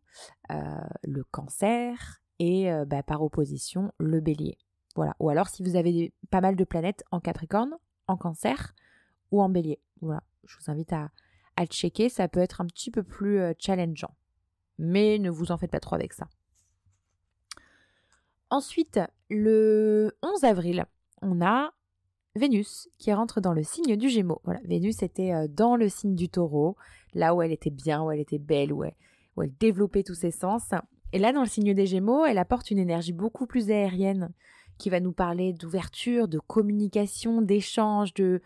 le 0.50 1.24
Cancer, 1.30 2.20
et 2.38 2.70
euh, 2.70 2.84
bah, 2.84 3.02
par 3.02 3.22
opposition 3.22 3.92
le 3.98 4.20
bélier. 4.20 4.58
Voilà. 4.96 5.16
Ou 5.20 5.28
alors 5.30 5.48
si 5.48 5.62
vous 5.62 5.76
avez 5.76 6.12
pas 6.30 6.40
mal 6.40 6.56
de 6.56 6.64
planètes 6.64 7.04
en 7.10 7.20
Capricorne, 7.20 7.74
en 8.06 8.16
Cancer 8.16 8.74
ou 9.30 9.42
en 9.42 9.48
bélier. 9.48 9.80
Voilà. 10.00 10.22
Je 10.44 10.56
vous 10.58 10.70
invite 10.70 10.92
à, 10.92 11.10
à 11.56 11.66
checker, 11.66 12.08
ça 12.08 12.28
peut 12.28 12.40
être 12.40 12.60
un 12.60 12.66
petit 12.66 12.90
peu 12.90 13.02
plus 13.02 13.40
euh, 13.40 13.52
challengeant. 13.58 14.14
Mais 14.78 15.18
ne 15.18 15.30
vous 15.30 15.52
en 15.52 15.56
faites 15.56 15.70
pas 15.70 15.80
trop 15.80 15.94
avec 15.94 16.12
ça. 16.12 16.28
Ensuite, 18.50 19.00
le 19.30 20.12
11 20.22 20.44
avril, 20.44 20.86
on 21.22 21.40
a 21.40 21.72
Vénus 22.36 22.88
qui 22.98 23.12
rentre 23.12 23.40
dans 23.40 23.52
le 23.52 23.62
signe 23.62 23.96
du 23.96 24.08
Gémeaux. 24.08 24.40
Voilà, 24.44 24.60
Vénus 24.64 25.02
était 25.02 25.32
euh, 25.32 25.46
dans 25.48 25.76
le 25.76 25.88
signe 25.88 26.16
du 26.16 26.28
Taureau, 26.28 26.76
là 27.14 27.34
où 27.34 27.42
elle 27.42 27.52
était 27.52 27.70
bien, 27.70 28.02
où 28.02 28.10
elle 28.10 28.20
était 28.20 28.38
belle, 28.38 28.72
où 28.72 28.84
elle 28.84 29.52
développait 29.60 30.02
tous 30.02 30.14
ses 30.14 30.32
sens. 30.32 30.70
Et 31.12 31.18
là, 31.18 31.32
dans 31.32 31.42
le 31.42 31.48
signe 31.48 31.74
des 31.74 31.86
Gémeaux, 31.86 32.24
elle 32.24 32.38
apporte 32.38 32.70
une 32.70 32.78
énergie 32.78 33.12
beaucoup 33.12 33.46
plus 33.46 33.70
aérienne 33.70 34.30
qui 34.78 34.90
va 34.90 34.98
nous 34.98 35.12
parler 35.12 35.52
d'ouverture, 35.52 36.26
de 36.26 36.40
communication, 36.40 37.40
d'échange, 37.40 38.12
de, 38.14 38.42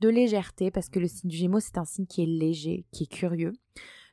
de 0.00 0.08
légèreté, 0.10 0.70
parce 0.70 0.90
que 0.90 0.98
le 0.98 1.08
signe 1.08 1.30
du 1.30 1.36
Gémeaux, 1.36 1.60
c'est 1.60 1.78
un 1.78 1.86
signe 1.86 2.06
qui 2.06 2.22
est 2.22 2.26
léger, 2.26 2.84
qui 2.92 3.04
est 3.04 3.10
curieux. 3.10 3.54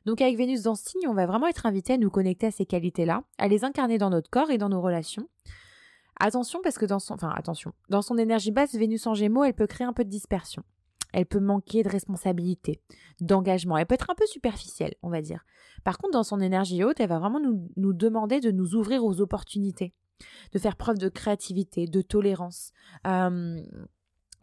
Donc 0.06 0.20
avec 0.20 0.36
Vénus 0.36 0.62
dans 0.62 0.74
signe, 0.74 1.06
on 1.08 1.14
va 1.14 1.26
vraiment 1.26 1.46
être 1.46 1.66
invité 1.66 1.94
à 1.94 1.98
nous 1.98 2.10
connecter 2.10 2.46
à 2.46 2.50
ces 2.50 2.66
qualités-là, 2.66 3.22
à 3.38 3.48
les 3.48 3.64
incarner 3.64 3.98
dans 3.98 4.10
notre 4.10 4.30
corps 4.30 4.50
et 4.50 4.58
dans 4.58 4.68
nos 4.68 4.80
relations. 4.80 5.28
Attention 6.18 6.60
parce 6.62 6.78
que 6.78 6.86
dans 6.86 6.98
son 6.98 7.14
enfin 7.14 7.34
dans 7.88 8.02
son 8.02 8.18
énergie 8.18 8.50
basse, 8.50 8.74
Vénus 8.74 9.06
en 9.06 9.14
Gémeaux, 9.14 9.44
elle 9.44 9.54
peut 9.54 9.66
créer 9.66 9.86
un 9.86 9.92
peu 9.92 10.04
de 10.04 10.10
dispersion. 10.10 10.62
Elle 11.12 11.26
peut 11.26 11.40
manquer 11.40 11.82
de 11.82 11.88
responsabilité, 11.88 12.80
d'engagement. 13.20 13.76
Elle 13.76 13.86
peut 13.86 13.94
être 13.94 14.10
un 14.10 14.14
peu 14.14 14.26
superficielle, 14.26 14.94
on 15.02 15.10
va 15.10 15.22
dire. 15.22 15.44
Par 15.82 15.98
contre, 15.98 16.12
dans 16.12 16.22
son 16.22 16.40
énergie 16.40 16.84
haute, 16.84 17.00
elle 17.00 17.08
va 17.08 17.18
vraiment 17.18 17.40
nous, 17.40 17.92
demander 17.92 18.40
de 18.40 18.50
nous 18.50 18.74
ouvrir 18.74 19.04
aux 19.04 19.20
opportunités, 19.20 19.92
de 20.52 20.58
faire 20.58 20.76
preuve 20.76 20.98
de 20.98 21.08
créativité, 21.08 21.86
de 21.86 22.02
tolérance, 22.02 22.72
euh, 23.06 23.60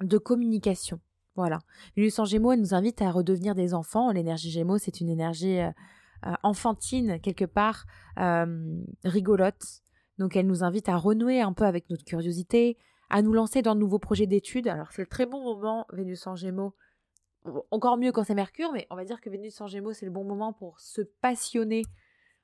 de 0.02 0.18
communication. 0.18 1.00
Voilà. 1.38 1.60
Vénus 1.96 2.18
en 2.18 2.26
Gémeaux, 2.26 2.52
elle 2.52 2.60
nous 2.60 2.74
invite 2.74 3.00
à 3.02 3.12
redevenir 3.12 3.54
des 3.54 3.76
enfants. 3.76 4.12
L'énergie 4.12 4.50
Gémeaux, 4.50 4.80
c'est 4.80 5.00
une 5.02 5.10
énergie 5.10 5.60
euh, 5.60 5.70
euh, 6.26 6.34
enfantine, 6.42 7.20
quelque 7.22 7.46
part, 7.46 7.86
rigolote. 9.06 9.84
Donc, 10.18 10.36
elle 10.36 10.48
nous 10.48 10.64
invite 10.64 10.90
à 10.90 10.98
renouer 10.98 11.40
un 11.42 11.54
peu 11.54 11.66
avec 11.66 11.92
notre 11.92 12.04
curiosité, 12.04 12.76
à 13.12 13.22
nous 13.22 13.34
lancer 13.34 13.62
dans 13.62 13.76
de 13.76 13.80
nouveaux 13.80 14.00
projets 14.00 14.26
d'études. 14.26 14.68
Alors 14.68 14.92
c'est 14.92 15.04
le 15.04 15.08
très 15.08 15.28
bon 15.28 15.44
moment, 15.44 15.86
Vénus 15.94 16.26
en 16.26 16.36
Gémeaux. 16.36 16.76
Encore 17.70 17.98
mieux 17.98 18.12
quand 18.12 18.24
c'est 18.24 18.34
Mercure, 18.34 18.72
mais 18.74 18.88
on 18.90 18.96
va 18.96 19.06
dire 19.06 19.22
que 19.22 19.30
Vénus 19.30 19.62
en 19.62 19.68
Gémeaux, 19.68 19.94
c'est 19.94 20.08
le 20.08 20.12
bon 20.12 20.24
moment 20.26 20.54
pour 20.54 20.80
se 20.80 21.02
passionner 21.22 21.84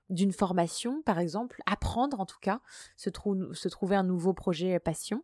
d'une 0.09 0.31
formation, 0.31 1.01
par 1.01 1.17
exemple, 1.17 1.62
apprendre 1.65 2.19
en 2.19 2.27
tout 2.27 2.39
cas, 2.39 2.62
se 2.95 3.09
trouver 3.09 3.95
un 3.95 4.03
nouveau 4.03 4.33
projet 4.33 4.79
passion. 4.79 5.23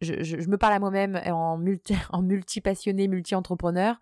Je, 0.00 0.48
me 0.48 0.56
parle 0.56 0.74
à 0.74 0.78
moi-même 0.78 1.20
en 1.26 1.58
multi, 1.58 1.94
en 2.10 2.22
multi-passionné, 2.22 3.08
multi-entrepreneur. 3.08 4.00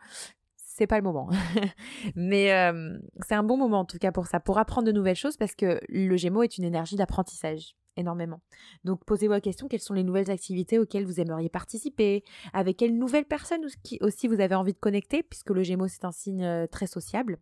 c'est 0.57 0.87
pas 0.87 0.97
le 0.97 1.03
moment. 1.03 1.31
Mais 2.17 2.53
euh, 2.53 2.99
c'est 3.27 3.35
un 3.35 3.43
bon 3.43 3.57
moment 3.57 3.81
en 3.81 3.85
tout 3.85 3.99
cas 3.99 4.13
pour 4.13 4.27
ça, 4.27 4.41
pour 4.41 4.59
apprendre 4.59 4.87
de 4.87 4.93
nouvelles 4.93 5.17
choses 5.17 5.37
parce 5.37 5.55
que 5.55 5.81
le 5.89 6.17
Gémeaux 6.17 6.43
est 6.43 6.59
une 6.59 6.65
énergie 6.65 6.97
d'apprentissage 6.97 7.75
énormément. 7.97 8.41
Donc 8.85 9.05
posez-vous 9.05 9.33
la 9.33 9.41
question 9.41 9.69
quelles 9.69 9.81
sont 9.81 9.95
les 9.95 10.05
nouvelles 10.05 10.31
activités 10.31 10.79
auxquelles 10.79 11.07
vous 11.07 11.21
aimeriez 11.21 11.49
participer, 11.49 12.25
avec 12.53 12.77
quelles 12.77 12.97
nouvelles 12.97 13.25
personnes 13.25 13.65
aussi 14.01 14.29
vous 14.29 14.41
avez 14.41 14.55
envie 14.55 14.75
de 14.75 14.79
connecter? 14.79 15.23
Puisque 15.23 15.51
le 15.51 15.63
Gémeaux 15.63 15.89
c'est 15.89 16.05
un 16.05 16.13
signe 16.13 16.45
euh, 16.45 16.67
très 16.67 16.87
sociable. 16.87 17.39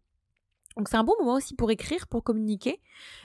Donc 0.77 0.89
c'est 0.89 0.97
un 0.97 1.05
bon 1.05 1.15
moment 1.21 1.35
aussi 1.35 1.55
pour 1.55 1.71
écrire, 1.71 2.09
pour 2.09 2.25
communiquer, 2.25 2.81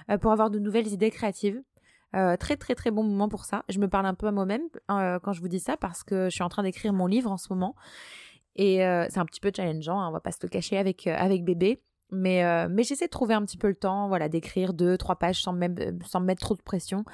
euh, 0.09 0.17
pour 0.17 0.31
avoir 0.31 0.51
de 0.51 0.59
nouvelles 0.59 0.87
idées 0.87 1.09
créatives. 1.09 1.61
Très 2.11 2.57
très 2.57 2.75
très 2.75 2.91
bon 2.91 3.03
moment 3.03 3.29
pour 3.29 3.45
ça. 3.45 3.63
Je 3.69 3.79
me 3.79 3.87
parle 3.87 4.05
un 4.05 4.13
peu 4.13 4.27
à 4.27 4.31
moi-même 4.31 4.63
quand 4.87 5.33
je 5.33 5.41
vous 5.41 5.47
dis 5.47 5.59
ça 5.59 5.77
parce 5.77 6.03
que 6.03 6.25
je 6.25 6.35
suis 6.35 6.43
en 6.43 6.49
train 6.49 6.63
d'écrire 6.63 6.93
mon 6.93 7.05
livre 7.05 7.31
en 7.31 7.37
ce 7.37 7.47
moment 7.51 7.75
et 8.59 8.85
euh, 8.85 9.05
c'est 9.09 9.19
un 9.19 9.25
petit 9.25 9.39
peu 9.39 9.51
challengeant, 9.55 10.01
hein, 10.01 10.09
on 10.09 10.11
va 10.11 10.19
pas 10.19 10.33
se 10.33 10.39
le 10.43 10.49
cacher 10.49 10.77
avec, 10.77 11.07
euh, 11.07 11.15
avec 11.17 11.45
bébé. 11.45 11.81
Mais, 12.11 12.43
euh, 12.43 12.67
mais 12.69 12.83
j'essaie 12.83 13.05
de 13.05 13.11
trouver 13.11 13.33
un 13.33 13.45
petit 13.45 13.57
peu 13.57 13.69
le 13.69 13.75
temps, 13.75 14.09
voilà, 14.09 14.27
d'écrire 14.27 14.73
deux, 14.73 14.97
trois 14.97 15.15
pages 15.15 15.41
sans, 15.41 15.53
même, 15.53 15.75
sans 16.05 16.19
mettre 16.19 16.41
trop 16.41 16.55
de 16.55 16.61
pression. 16.61 17.05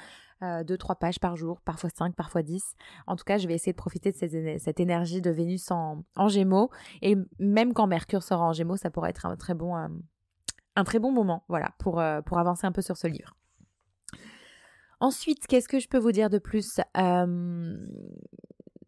deux, 0.42 0.76
trois 0.76 0.96
pages 0.96 1.20
par 1.20 1.36
jour, 1.36 1.60
parfois 1.60 1.90
cinq, 1.90 2.16
parfois 2.16 2.42
dix. 2.42 2.74
En 3.06 3.14
tout 3.14 3.24
cas, 3.24 3.38
je 3.38 3.46
vais 3.46 3.54
essayer 3.54 3.72
de 3.72 3.76
profiter 3.76 4.10
de 4.10 4.16
cette, 4.58 4.80
énergie 4.80 5.20
de 5.20 5.30
Vénus 5.30 5.70
en, 5.70 6.02
en, 6.16 6.28
Gémeaux. 6.28 6.70
Et 7.00 7.16
même 7.38 7.74
quand 7.74 7.86
Mercure 7.86 8.24
sera 8.24 8.44
en 8.44 8.52
Gémeaux, 8.52 8.76
ça 8.76 8.90
pourrait 8.90 9.10
être 9.10 9.26
un 9.26 9.36
très 9.36 9.54
bon, 9.54 9.76
un 9.76 10.84
très 10.84 10.98
bon 10.98 11.12
moment, 11.12 11.44
voilà, 11.48 11.70
pour, 11.78 12.02
pour 12.24 12.38
avancer 12.38 12.66
un 12.66 12.72
peu 12.72 12.82
sur 12.82 12.96
ce 12.96 13.06
livre. 13.06 13.36
Ensuite, 15.00 15.46
qu'est-ce 15.46 15.68
que 15.68 15.78
je 15.78 15.88
peux 15.88 15.98
vous 15.98 16.12
dire 16.12 16.30
de 16.30 16.38
plus? 16.38 16.80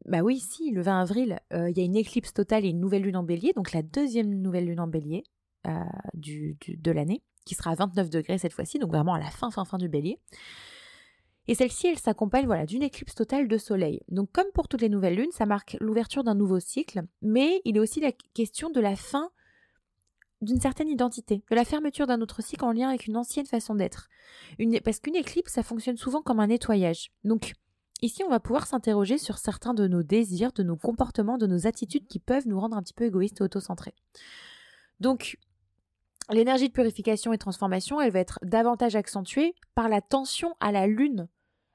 Bah 0.09 0.23
oui, 0.23 0.41
si, 0.41 0.71
le 0.71 0.81
20 0.81 1.03
avril, 1.03 1.39
euh, 1.53 1.69
il 1.69 1.77
y 1.77 1.83
a 1.83 1.85
une 1.85 1.97
éclipse 1.97 2.33
totale 2.33 2.65
et 2.65 2.69
une 2.69 2.81
nouvelle 2.81 3.03
lune 3.03 3.17
en 3.17 3.23
bélier, 3.23 3.53
donc 3.55 3.73
la 3.73 3.83
deuxième 3.83 4.41
nouvelle 4.41 4.65
lune 4.65 4.81
en 4.81 4.87
bélier 4.87 5.23
euh, 5.67 5.85
de 6.15 6.91
l'année, 6.91 7.23
qui 7.45 7.55
sera 7.55 7.73
à 7.73 7.75
29 7.75 8.09
degrés 8.09 8.39
cette 8.39 8.55
fois-ci, 8.55 8.79
donc 8.79 8.91
vraiment 8.91 9.13
à 9.13 9.19
la 9.19 9.31
fin, 9.31 9.51
fin, 9.51 9.67
fin 9.67 9.77
du 9.77 9.91
bélier. 9.91 10.19
Et 11.47 11.55
celle-ci, 11.55 11.89
elle 11.89 11.99
s'accompagne 11.99 12.47
voilà, 12.47 12.65
d'une 12.65 12.83
éclipse 12.83 13.15
totale 13.15 13.49
de 13.49 13.59
soleil. 13.59 14.01
Donc 14.09 14.33
comme 14.33 14.51
pour 14.55 14.67
toutes 14.67 14.81
les 14.81 14.89
nouvelles 14.89 15.17
lunes, 15.17 15.33
ça 15.33 15.45
marque 15.45 15.77
l'ouverture 15.79 16.25
d'un 16.25 16.35
nouveau 16.35 16.59
cycle, 16.59 17.03
mais 17.21 17.61
il 17.67 17.77
est 17.77 17.81
aussi 17.81 18.01
la 18.01 18.13
question 18.33 18.71
de 18.71 18.81
la 18.81 18.97
fin 18.97 19.31
d'une 20.41 20.61
certaine 20.61 20.89
identité, 20.89 21.43
de 21.51 21.57
la 21.57 21.65
fermeture 21.65 22.07
d'un 22.07 22.21
autre 22.21 22.43
cycle 22.43 22.65
en 22.65 22.73
lien 22.73 22.89
avec 22.89 23.07
une 23.07 23.17
ancienne 23.17 23.47
façon 23.47 23.75
d'être. 23.75 24.09
Parce 24.85 25.01
qu'une 25.01 25.17
éclipse, 25.17 25.53
ça 25.53 25.63
fonctionne 25.63 25.97
souvent 25.97 26.23
comme 26.23 26.41
un 26.41 26.47
nettoyage. 26.47 27.11
Donc 27.25 27.55
Ici, 28.01 28.23
on 28.23 28.31
va 28.31 28.39
pouvoir 28.39 28.67
s'interroger 28.67 29.19
sur 29.19 29.39
certains 29.39 29.75
de 29.75 29.89
nos 29.89 30.05
désirs, 30.05 30.53
de 30.53 30.63
nos 30.63 30.77
comportements, 30.77 31.37
de 31.37 31.49
nos 31.49 31.67
attitudes 31.67 32.07
qui 32.07 32.21
peuvent 32.21 32.47
nous 32.47 32.61
rendre 32.61 32.77
un 32.77 32.83
petit 32.83 32.95
peu 32.95 33.05
égoïstes 33.05 33.41
et 33.41 33.45
autocentrés. 33.45 33.95
Donc, 35.01 35.37
l'énergie 36.31 36.69
de 36.69 36.73
purification 36.73 37.33
et 37.33 37.39
transformation, 37.39 38.01
elle 38.01 38.13
va 38.13 38.21
être 38.21 38.39
davantage 38.43 38.95
accentuée 38.95 39.55
par 39.75 39.89
la 39.89 40.01
tension 40.01 40.55
à 40.61 40.71
la 40.71 40.87
Lune, 40.87 41.29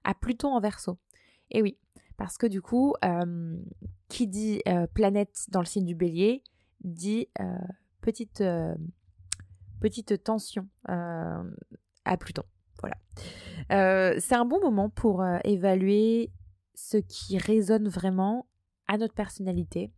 à 0.06 0.14
Pluton 0.14 0.54
en 0.54 0.62
verso. 0.62 0.98
Et 1.52 1.62
oui, 1.62 1.78
parce 2.16 2.38
que 2.38 2.48
du 2.48 2.62
coup, 2.62 2.94
euh, 3.04 3.58
qui 4.08 4.28
dit 4.28 4.62
euh, 4.68 4.88
planète 4.88 5.46
dans 5.50 5.60
le 5.60 5.66
signe 5.66 5.86
du 5.86 5.96
bélier, 5.96 6.42
dit 6.86 7.28
euh, 7.42 7.58
petite, 8.04 8.44
petite 9.80 10.24
tension 10.24 10.68
à 10.86 12.18
Pluton. 12.18 12.44
Voilà. 12.82 12.98
Euh, 13.72 14.18
c'est 14.20 14.36
un 14.36 14.46
bon 14.46 14.60
moment 14.60 14.90
pour 14.90 15.22
euh, 15.22 15.38
évaluer 15.44 16.32
ce 16.76 16.98
qui 16.98 17.38
résonne 17.38 17.88
vraiment 17.88 18.48
à 18.88 18.98
notre 18.98 19.14
personnalité. 19.14 19.92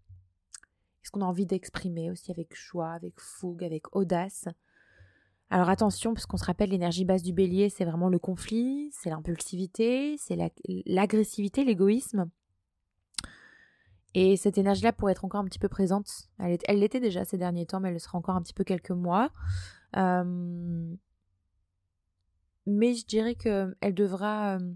Ce 1.04 1.12
qu'on 1.12 1.22
a 1.22 1.26
envie 1.26 1.46
d'exprimer 1.46 2.12
aussi 2.12 2.32
avec 2.32 2.56
choix, 2.56 2.92
avec 2.92 3.20
fougue, 3.20 3.64
avec 3.64 3.96
audace? 3.96 4.48
Alors 5.50 5.70
attention, 5.70 6.14
parce 6.14 6.26
qu'on 6.26 6.38
se 6.38 6.46
rappelle, 6.46 6.72
l'énergie 6.72 7.06
basse 7.06 7.22
du 7.22 7.32
bélier, 7.32 7.70
c'est 7.70 7.86
vraiment 7.86 8.10
le 8.10 8.18
conflit, 8.18 8.90
c'est 8.92 9.12
l'impulsivité, 9.12 10.16
c'est 10.18 10.38
l'agressivité, 10.86 11.64
l'égoïsme. 11.64 12.30
Et 14.18 14.38
cette 14.38 14.58
énergie-là 14.58 14.94
pourrait 14.94 15.12
être 15.12 15.26
encore 15.26 15.42
un 15.42 15.46
petit 15.46 15.60
peu 15.60 15.68
présente. 15.68 16.30
Elle 16.40 16.80
l'était 16.80 17.02
déjà 17.02 17.26
ces 17.26 17.38
derniers 17.38 17.66
temps, 17.66 17.82
mais 17.82 17.90
elle 17.90 17.96
le 17.96 18.00
sera 18.00 18.18
encore 18.18 18.36
un 18.36 18.42
petit 18.42 18.54
peu 18.54 18.64
quelques 18.64 18.92
mois. 18.92 19.30
Euh, 19.98 20.96
mais 22.66 22.94
je 22.94 23.06
dirais 23.06 23.36
que 23.36 23.76
elle 23.82 23.94
devra 23.94 24.56
euh, 24.56 24.74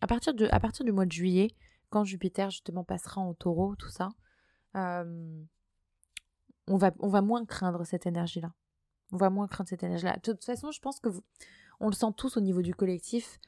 à 0.00 0.08
partir 0.08 0.34
de 0.34 0.48
à 0.50 0.58
partir 0.58 0.84
du 0.84 0.92
mois 0.92 1.06
de 1.06 1.12
juillet 1.12 1.54
quand 1.90 2.04
Jupiter 2.04 2.50
justement 2.50 2.84
passera 2.84 3.20
en 3.20 3.32
Taureau 3.32 3.74
tout 3.76 3.88
ça 3.88 4.10
euh, 4.76 5.42
on 6.68 6.76
va 6.76 6.92
on 6.98 7.08
va 7.08 7.22
moins 7.22 7.44
craindre 7.46 7.84
cette 7.84 8.06
énergie 8.06 8.40
là 8.40 8.52
on 9.10 9.16
va 9.16 9.30
moins 9.30 9.48
craindre 9.48 9.70
cette 9.70 9.82
énergie 9.82 10.04
là 10.04 10.16
de 10.16 10.20
toute 10.20 10.44
façon 10.44 10.70
je 10.70 10.80
pense 10.80 11.00
que 11.00 11.08
vous, 11.08 11.22
on 11.80 11.86
le 11.86 11.94
sent 11.94 12.12
tous 12.16 12.36
au 12.36 12.40
niveau 12.40 12.60
du 12.60 12.74
collectif 12.74 13.40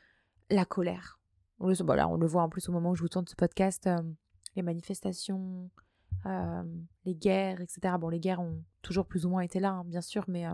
la 0.50 0.64
colère 0.64 1.20
on 1.60 1.68
le, 1.68 1.76
on 1.82 2.16
le 2.16 2.26
voit 2.26 2.42
en 2.42 2.48
plus 2.48 2.68
au 2.68 2.72
moment 2.72 2.90
où 2.90 2.96
je 2.96 3.02
vous 3.02 3.08
tourne 3.08 3.26
ce 3.28 3.36
podcast 3.36 3.88
les 4.56 4.62
manifestations 4.62 5.70
les 7.04 7.14
guerres 7.14 7.60
etc 7.60 7.94
bon 8.00 8.08
les 8.08 8.18
guerres 8.18 8.40
ont 8.40 8.64
toujours 8.82 9.06
plus 9.06 9.26
ou 9.26 9.30
moins 9.30 9.42
été 9.42 9.60
là 9.60 9.70
hein, 9.70 9.84
bien 9.84 10.00
sûr 10.00 10.24
mais 10.26 10.44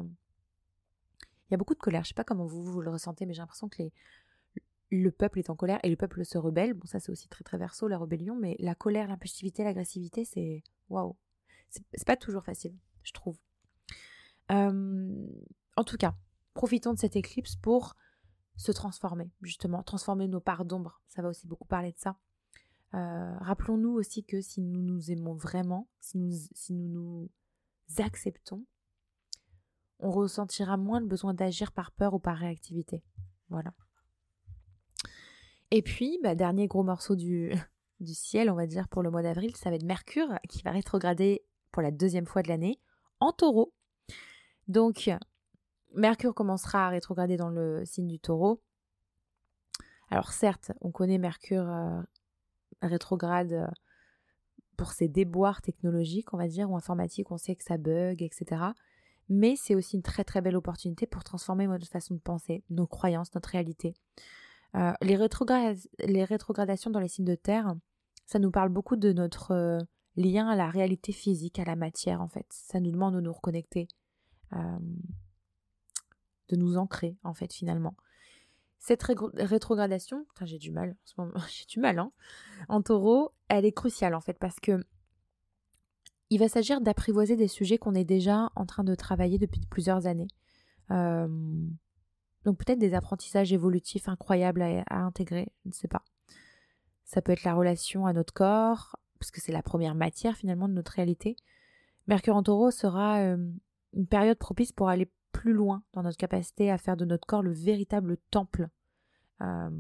il 1.53 1.55
y 1.55 1.57
a 1.57 1.59
beaucoup 1.59 1.75
de 1.75 1.81
colère. 1.81 2.03
Je 2.03 2.09
sais 2.09 2.15
pas 2.15 2.25
comment 2.25 2.47
vous, 2.47 2.63
vous 2.65 2.81
le 2.81 2.91
ressentez, 2.91 3.27
mais 3.27 3.35
j'ai 3.35 3.43
l'impression 3.43 3.69
que 3.69 3.83
le 4.91 5.11
peuple 5.11 5.39
est 5.39 5.51
en 5.51 5.55
colère 5.55 5.81
et 5.83 5.91
le 5.91 5.97
peuple 5.97 6.25
se 6.25 6.39
rebelle. 6.39 6.73
Bon, 6.73 6.87
ça 6.87 6.99
c'est 6.99 7.13
aussi 7.13 7.29
très 7.29 7.45
très 7.45 7.59
verso, 7.59 7.89
la 7.89 7.99
rébellion, 7.99 8.35
mais 8.35 8.57
la 8.59 8.75
colère, 8.75 9.07
l'impulsivité, 9.07 9.63
l'agressivité, 9.63 10.25
c'est 10.25 10.63
waouh. 10.89 11.15
C'est 11.69 12.07
pas 12.07 12.17
toujours 12.17 12.43
facile, 12.43 12.75
je 13.03 13.13
trouve. 13.13 13.39
en 14.49 15.85
tout 15.85 15.99
cas, 15.99 16.15
profitons 16.55 16.95
de 16.95 16.99
cette 16.99 17.17
éclipse 17.17 17.57
pour 17.57 17.97
se 18.57 18.73
transformer, 18.73 19.31
justement, 19.43 19.83
transformer 19.83 20.29
nos 20.29 20.41
parts 20.41 20.65
d'ombre. 20.65 21.03
Ça 21.09 21.21
va 21.21 21.29
aussi 21.29 21.47
beaucoup 21.47 21.69
parler 21.69 21.93
de 21.93 21.99
ça. 21.99 22.17
Euh, 22.95 23.39
rappelons-nous 23.41 23.91
aussi 23.91 24.25
que 24.25 24.41
si 24.41 24.61
nous 24.61 24.83
nous 24.83 25.11
aimons 25.11 25.35
vraiment, 25.35 25.89
si 26.01 26.19
nous, 26.19 26.33
si 26.55 26.75
nous 26.75 26.89
nous 26.89 27.31
acceptons, 27.99 28.65
on 29.99 30.11
ressentira 30.11 30.77
moins 30.77 31.01
le 31.01 31.07
besoin 31.07 31.33
d'agir 31.33 31.73
par 31.73 31.93
peur 31.93 32.15
ou 32.15 32.19
par 32.19 32.37
réactivité. 32.37 33.03
Voilà. 33.49 33.73
Et 35.71 35.81
puis, 35.81 36.19
bah, 36.23 36.35
dernier 36.35 36.67
gros 36.67 36.83
morceau 36.83 37.17
du, 37.17 37.53
du 38.01 38.15
ciel, 38.15 38.51
on 38.51 38.55
va 38.55 38.67
dire, 38.67 38.89
pour 38.89 39.03
le 39.03 39.11
mois 39.11 39.23
d'avril, 39.23 39.57
ça 39.57 39.71
va 39.71 39.77
être 39.77 39.85
Mercure 39.85 40.39
qui 40.49 40.63
va 40.63 40.73
rétrograder 40.73 41.45
pour 41.71 41.83
la 41.83 41.91
deuxième 41.91 42.27
fois 42.27 42.43
de 42.43 42.49
l'année 42.49 42.79
en 43.21 43.33
taureau. 43.33 43.73
Donc, 44.69 45.11
Mercure 45.95 46.35
commencera 46.35 46.87
à 46.87 46.91
rétrograder 46.91 47.37
dans 47.37 47.49
le 47.49 47.85
signe 47.85 48.09
du 48.09 48.19
taureau. 48.19 48.63
Alors 50.11 50.33
certes, 50.33 50.73
on 50.81 50.91
connaît 50.91 51.19
Mercure 51.19 51.69
euh, 51.69 52.03
rétrograde 52.83 53.53
euh, 53.53 53.67
pour 54.77 54.93
ses 54.93 55.09
déboires 55.09 55.63
technologiques, 55.63 56.35
on 56.35 56.39
va 56.39 56.49
dire, 56.49 56.71
ou 56.71 56.77
informatiques, 56.77 57.31
on 57.31 57.39
sait 57.39 57.57
que 57.57 57.65
ça 57.65 57.79
bug, 57.79 58.23
etc 58.23 58.73
mais 59.29 59.57
c'est 59.57 59.75
aussi 59.75 59.97
une 59.97 60.03
très 60.03 60.25
très 60.25 60.41
belle 60.41 60.57
opportunité 60.57 61.07
pour 61.07 61.25
transformer 61.25 61.67
notre 61.67 61.87
façon 61.87 62.15
de 62.15 62.21
penser, 62.21 62.65
nos 62.71 62.87
croyances, 62.87 63.35
notre 63.35 63.49
réalité. 63.49 63.95
Euh, 64.75 64.93
les, 65.01 65.19
les, 66.07 66.25
rétrogradations 66.25 66.91
dans 66.91 67.01
les 67.01 67.09
signes 67.09 67.27
de 67.27 67.35
terre, 67.35 67.75
ça 68.27 68.39
nous 68.39 68.51
parle 68.51 68.71
beaucoup 68.71 68.97
de 68.97 69.13
notre 69.13 69.53
euh, 69.53 69.79
lien 70.17 70.49
à 70.49 70.57
la 70.57 70.69
réalité 70.69 71.13
physique, 71.13 71.59
à 71.59 71.65
la 71.65 71.77
matière 71.77 72.21
en 72.21 72.29
fait. 72.29 72.47
Ça 72.51 72.81
nous 72.81 72.91
demande 72.91 73.15
de 73.15 73.21
nous 73.21 73.33
reconnecter, 73.33 73.89
de 74.53 76.57
nous 76.57 76.77
ancrer 76.77 77.17
en 77.23 77.33
fait 77.33 77.53
finalement. 77.53 77.95
Cette 78.83 79.05
rétrogradation, 79.05 80.27
j'ai 80.43 80.59
du 80.59 80.73
mal 80.73 80.91
en 80.91 80.97
ce 81.05 81.15
moment, 81.17 81.33
j'ai 81.49 81.67
du 81.67 81.79
mal 81.79 82.01
hein, 82.01 82.11
en 82.69 82.83
taureau, 82.83 83.31
elle 83.47 83.65
est 83.65 83.71
cruciale 83.71 84.13
en 84.13 84.21
fait 84.21 84.37
parce 84.41 84.59
que 84.59 84.85
il 86.31 86.39
va 86.39 86.49
s'agir 86.49 86.81
d'apprivoiser 86.81 87.37
des 87.37 87.47
sujets 87.47 87.79
qu'on 87.79 87.95
est 87.95 88.05
déjà 88.05 88.51
en 88.57 88.67
train 88.67 88.83
de 88.83 88.95
travailler 88.97 89.39
depuis 89.39 89.61
plusieurs 89.71 90.07
années. 90.07 90.27
Donc 90.89 92.59
peut-être 92.59 92.81
des 92.81 92.95
apprentissages 92.95 93.53
évolutifs 93.53 94.09
incroyables 94.09 94.63
à, 94.63 94.97
intégrer, 94.97 95.53
je 95.63 95.69
ne 95.69 95.75
sais 95.75 95.89
pas. 95.89 96.03
Ça 97.05 97.23
peut 97.23 97.33
être 97.33 97.45
la 97.45 97.55
relation 97.55 98.07
à 98.07 98.13
notre 98.13 98.35
corps, 98.35 98.97
parce 99.21 99.31
que 99.31 99.41
c'est 99.41 99.53
la 99.53 99.63
première 99.63 99.95
matière 99.95 100.37
finalement 100.37 100.69
de 100.69 100.75
notre 100.75 100.93
réalité. 100.93 101.37
Mercure 102.09 102.35
en 102.35 102.43
taureau 102.43 102.73
sera 102.73 103.21
une 103.21 104.07
période 104.09 104.39
propice 104.39 104.73
pour 104.73 104.89
aller 104.89 105.09
plus 105.43 105.55
loin 105.55 105.83
dans 105.93 106.05
notre 106.05 106.19
capacité 106.19 106.71
à 106.71 106.79
faire 106.79 106.97
de 106.97 107.05
notre 107.05 107.27
corps 107.27 107.43
le 107.43 107.53
véritable 107.53 108.17
temple 108.31 108.69
euh, 109.41 109.71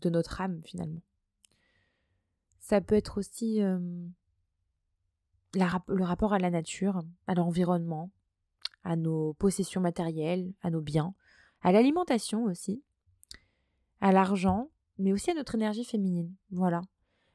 de 0.00 0.10
notre 0.10 0.40
âme 0.40 0.62
finalement. 0.64 1.02
Ça 2.60 2.80
peut 2.80 2.94
être 2.94 3.18
aussi 3.18 3.58
le 5.54 6.04
rapport 6.04 6.32
à 6.34 6.38
la 6.38 6.50
nature, 6.50 7.02
à 7.26 7.34
l'environnement, 7.34 8.12
à 8.84 8.94
nos 8.94 9.34
possessions 9.34 9.80
matérielles, 9.80 10.54
à 10.62 10.70
nos 10.70 10.82
biens, 10.82 11.16
à 11.62 11.72
l'alimentation 11.72 12.44
aussi, 12.44 12.80
à 14.00 14.12
l'argent, 14.12 14.70
mais 14.98 15.12
aussi 15.12 15.32
à 15.32 15.34
notre 15.34 15.56
énergie 15.56 15.84
féminine. 15.84 16.32
Voilà. 16.52 16.82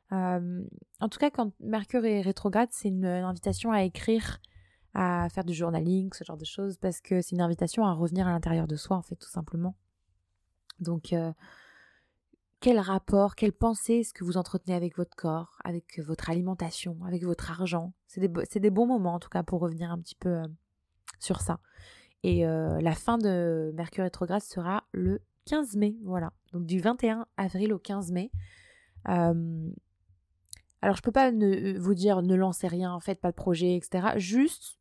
en 0.10 1.10
tout 1.12 1.20
cas, 1.20 1.32
quand 1.32 1.52
Mercure 1.60 2.06
est 2.06 2.22
rétrograde, 2.22 2.70
c'est 2.72 2.88
une, 2.88 3.06
invitation 3.06 3.74
à 3.74 3.84
écrire, 3.84 4.40
à 4.94 5.28
faire 5.30 5.44
du 5.44 5.54
journaling, 5.54 6.10
ce 6.14 6.24
genre 6.24 6.38
de 6.38 6.46
choses, 6.46 6.78
parce 6.78 7.02
que 7.02 7.22
c'est 7.22 7.36
une 7.36 7.42
invitation 7.42 7.86
à 7.86 7.94
revenir 7.94 8.28
à 8.28 8.32
l'intérieur 8.32 8.68
de 8.68 8.76
soi, 8.76 8.98
en 8.98 9.02
fait, 9.02 9.16
tout 9.16 9.30
simplement. 9.30 9.76
Donc, 10.80 11.14
quel 12.60 12.80
rapport, 12.80 13.36
quelle 13.36 13.54
pensée 13.54 13.96
est-ce 13.96 14.14
que 14.14 14.24
vous 14.24 14.38
entretenez 14.38 14.76
avec 14.76 14.98
votre 14.98 15.16
corps, 15.16 15.58
avec 15.64 16.00
votre 16.00 16.30
alimentation, 16.30 16.98
avec 17.06 17.24
votre 17.24 17.52
argent? 17.52 17.94
C'est 18.08 18.22
des, 18.22 18.60
des, 18.60 18.70
bons 18.70 18.88
moments, 18.88 19.16
en 19.16 19.20
tout 19.20 19.30
cas, 19.30 19.44
pour 19.44 19.60
revenir 19.62 19.92
un 19.92 20.00
petit 20.00 20.16
peu 20.16 20.42
sur 21.20 21.42
ça. 21.42 21.60
Et 22.24 22.44
la 22.44 22.94
fin 22.94 23.18
de 23.18 23.72
Mercure 23.76 24.04
rétrograde 24.04 24.42
sera 24.42 24.84
le 24.92 25.22
15 25.46 25.76
mai, 25.78 25.96
voilà. 26.04 26.34
Donc 26.52 26.66
du 26.66 26.80
21 26.80 27.26
avril 27.38 27.74
au 27.74 27.80
15 27.80 28.12
mai. 28.12 28.32
Alors 30.82 30.96
je 30.96 31.02
peux 31.02 31.12
pas 31.12 31.32
ne, 31.32 31.78
vous 31.80 31.94
dire 31.96 32.22
ne 32.22 32.36
lancez 32.36 32.68
rien, 32.68 33.00
faites 33.00 33.20
pas 33.20 33.32
de 33.32 33.36
projet, 33.36 33.76
etc. 33.76 34.10
Juste 34.18 34.78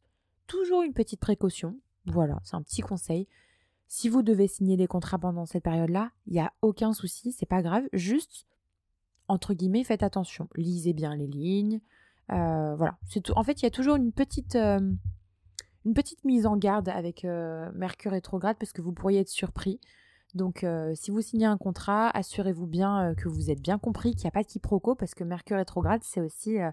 toujours 0.46 0.82
une 0.82 0.92
petite 0.92 1.20
précaution. 1.20 1.76
Voilà, 2.06 2.38
c'est 2.44 2.54
un 2.54 2.62
petit 2.62 2.82
conseil. 2.82 3.26
Si 3.88 4.08
vous 4.08 4.22
devez 4.22 4.48
signer 4.48 4.76
des 4.76 4.86
contrats 4.86 5.18
pendant 5.18 5.46
cette 5.46 5.62
période-là, 5.62 6.10
il 6.26 6.34
n'y 6.34 6.40
a 6.40 6.52
aucun 6.60 6.92
souci, 6.92 7.32
c'est 7.32 7.46
pas 7.46 7.62
grave. 7.62 7.84
Juste, 7.92 8.46
entre 9.28 9.54
guillemets, 9.54 9.84
faites 9.84 10.02
attention. 10.02 10.48
Lisez 10.56 10.92
bien 10.92 11.14
les 11.16 11.26
lignes. 11.26 11.80
voilà. 12.28 12.98
Tout. 13.10 13.32
En 13.36 13.42
fait, 13.42 13.62
il 13.62 13.64
y 13.64 13.66
a 13.66 13.70
toujours 13.70 13.96
une 13.96 14.12
petite, 14.12 14.56
une 14.56 15.94
petite 15.94 16.24
mise 16.24 16.46
en 16.46 16.56
garde 16.56 16.88
avec 16.88 17.24
Mercure 17.24 18.12
rétrograde 18.12 18.56
parce 18.58 18.72
que 18.72 18.82
vous 18.82 18.92
pourriez 18.92 19.20
être 19.20 19.28
surpris. 19.28 19.80
Donc, 20.36 20.64
euh, 20.64 20.92
si 20.94 21.10
vous 21.10 21.22
signez 21.22 21.46
un 21.46 21.56
contrat, 21.56 22.10
assurez-vous 22.10 22.66
bien 22.66 23.10
euh, 23.10 23.14
que 23.14 23.26
vous 23.26 23.50
êtes 23.50 23.62
bien 23.62 23.78
compris, 23.78 24.14
qu'il 24.14 24.24
n'y 24.24 24.28
a 24.28 24.32
pas 24.32 24.42
de 24.42 24.46
quiproquo, 24.46 24.94
parce 24.94 25.14
que 25.14 25.24
Mercure 25.24 25.56
rétrograde, 25.56 26.02
c'est 26.04 26.20
aussi 26.20 26.60
euh, 26.60 26.70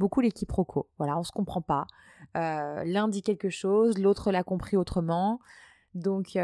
beaucoup 0.00 0.20
les 0.20 0.32
quiproquos. 0.32 0.88
Voilà, 0.98 1.14
on 1.14 1.20
ne 1.20 1.24
se 1.24 1.30
comprend 1.30 1.62
pas. 1.62 1.86
L'un 2.34 3.06
dit 3.06 3.22
quelque 3.22 3.50
chose, 3.50 3.98
l'autre 3.98 4.32
l'a 4.32 4.42
compris 4.42 4.76
autrement. 4.76 5.38
Donc, 5.94 6.36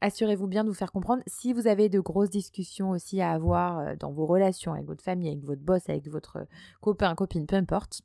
assurez-vous 0.00 0.48
bien 0.48 0.64
de 0.64 0.68
vous 0.68 0.74
faire 0.74 0.90
comprendre. 0.90 1.22
Si 1.28 1.52
vous 1.52 1.68
avez 1.68 1.88
de 1.88 2.00
grosses 2.00 2.30
discussions 2.30 2.90
aussi 2.90 3.20
à 3.20 3.30
avoir 3.30 3.96
dans 3.98 4.10
vos 4.10 4.26
relations 4.26 4.72
avec 4.72 4.86
votre 4.86 5.04
famille, 5.04 5.28
avec 5.28 5.44
votre 5.44 5.62
boss, 5.62 5.88
avec 5.88 6.08
votre 6.08 6.46
copain, 6.80 7.14
copine, 7.14 7.46
peu 7.46 7.54
importe, 7.54 8.00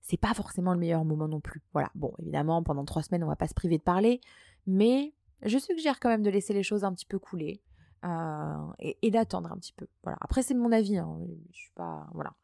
c'est 0.00 0.16
pas 0.16 0.34
forcément 0.34 0.72
le 0.72 0.80
meilleur 0.80 1.04
moment 1.04 1.28
non 1.28 1.40
plus. 1.40 1.62
Voilà. 1.72 1.90
Bon, 1.94 2.12
évidemment, 2.18 2.64
pendant 2.64 2.84
trois 2.84 3.02
semaines, 3.02 3.22
on 3.22 3.28
va 3.28 3.36
pas 3.36 3.46
se 3.46 3.54
priver 3.54 3.78
de 3.78 3.82
parler, 3.82 4.20
mais 4.66 5.12
je 5.42 5.58
suggère 5.58 6.00
quand 6.00 6.08
même 6.08 6.22
de 6.22 6.30
laisser 6.30 6.52
les 6.52 6.62
choses 6.62 6.84
un 6.84 6.92
petit 6.92 7.06
peu 7.06 7.18
couler 7.18 7.62
euh, 8.04 8.72
et, 8.78 9.10
d'attendre 9.10 9.52
un 9.52 9.56
petit 9.56 9.72
peu. 9.72 9.86
Voilà. 10.02 10.18
Après, 10.20 10.42
c'est 10.42 10.54
mon 10.54 10.72
avis. 10.72 10.98
Hein. 10.98 11.18
Je 11.52 11.58
suis 11.58 11.72
pas. 11.74 12.06
Voilà. 12.14 12.34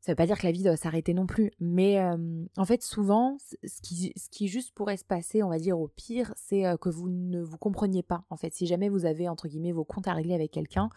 Ça 0.00 0.12
veut 0.12 0.16
pas 0.16 0.26
dire 0.26 0.38
que 0.38 0.46
la 0.46 0.52
vie 0.52 0.62
doit 0.62 0.76
s'arrêter 0.76 1.12
non 1.14 1.26
plus. 1.26 1.52
Mais 1.60 2.00
euh, 2.00 2.16
en 2.56 2.64
fait, 2.64 2.82
souvent, 2.82 3.36
ce 3.38 3.82
qui, 3.82 4.12
ce 4.16 4.28
qui 4.30 4.48
juste 4.48 4.74
pourrait 4.74 4.96
se 4.96 5.04
passer, 5.04 5.42
on 5.42 5.48
va 5.48 5.58
dire 5.58 5.78
au 5.78 5.88
pire, 5.88 6.32
c'est 6.36 6.66
euh, 6.66 6.76
que 6.76 6.88
vous 6.88 7.08
ne 7.08 7.40
vous 7.40 7.58
compreniez 7.58 8.02
pas. 8.02 8.24
En 8.30 8.36
fait, 8.36 8.54
si 8.54 8.66
jamais 8.66 8.88
vous 8.88 9.04
avez, 9.04 9.28
entre 9.28 9.48
guillemets, 9.48 9.72
vos 9.72 9.84
comptes 9.84 10.08
à 10.08 10.14
régler 10.14 10.34
avec 10.34 10.50
quelqu'un, 10.50 10.88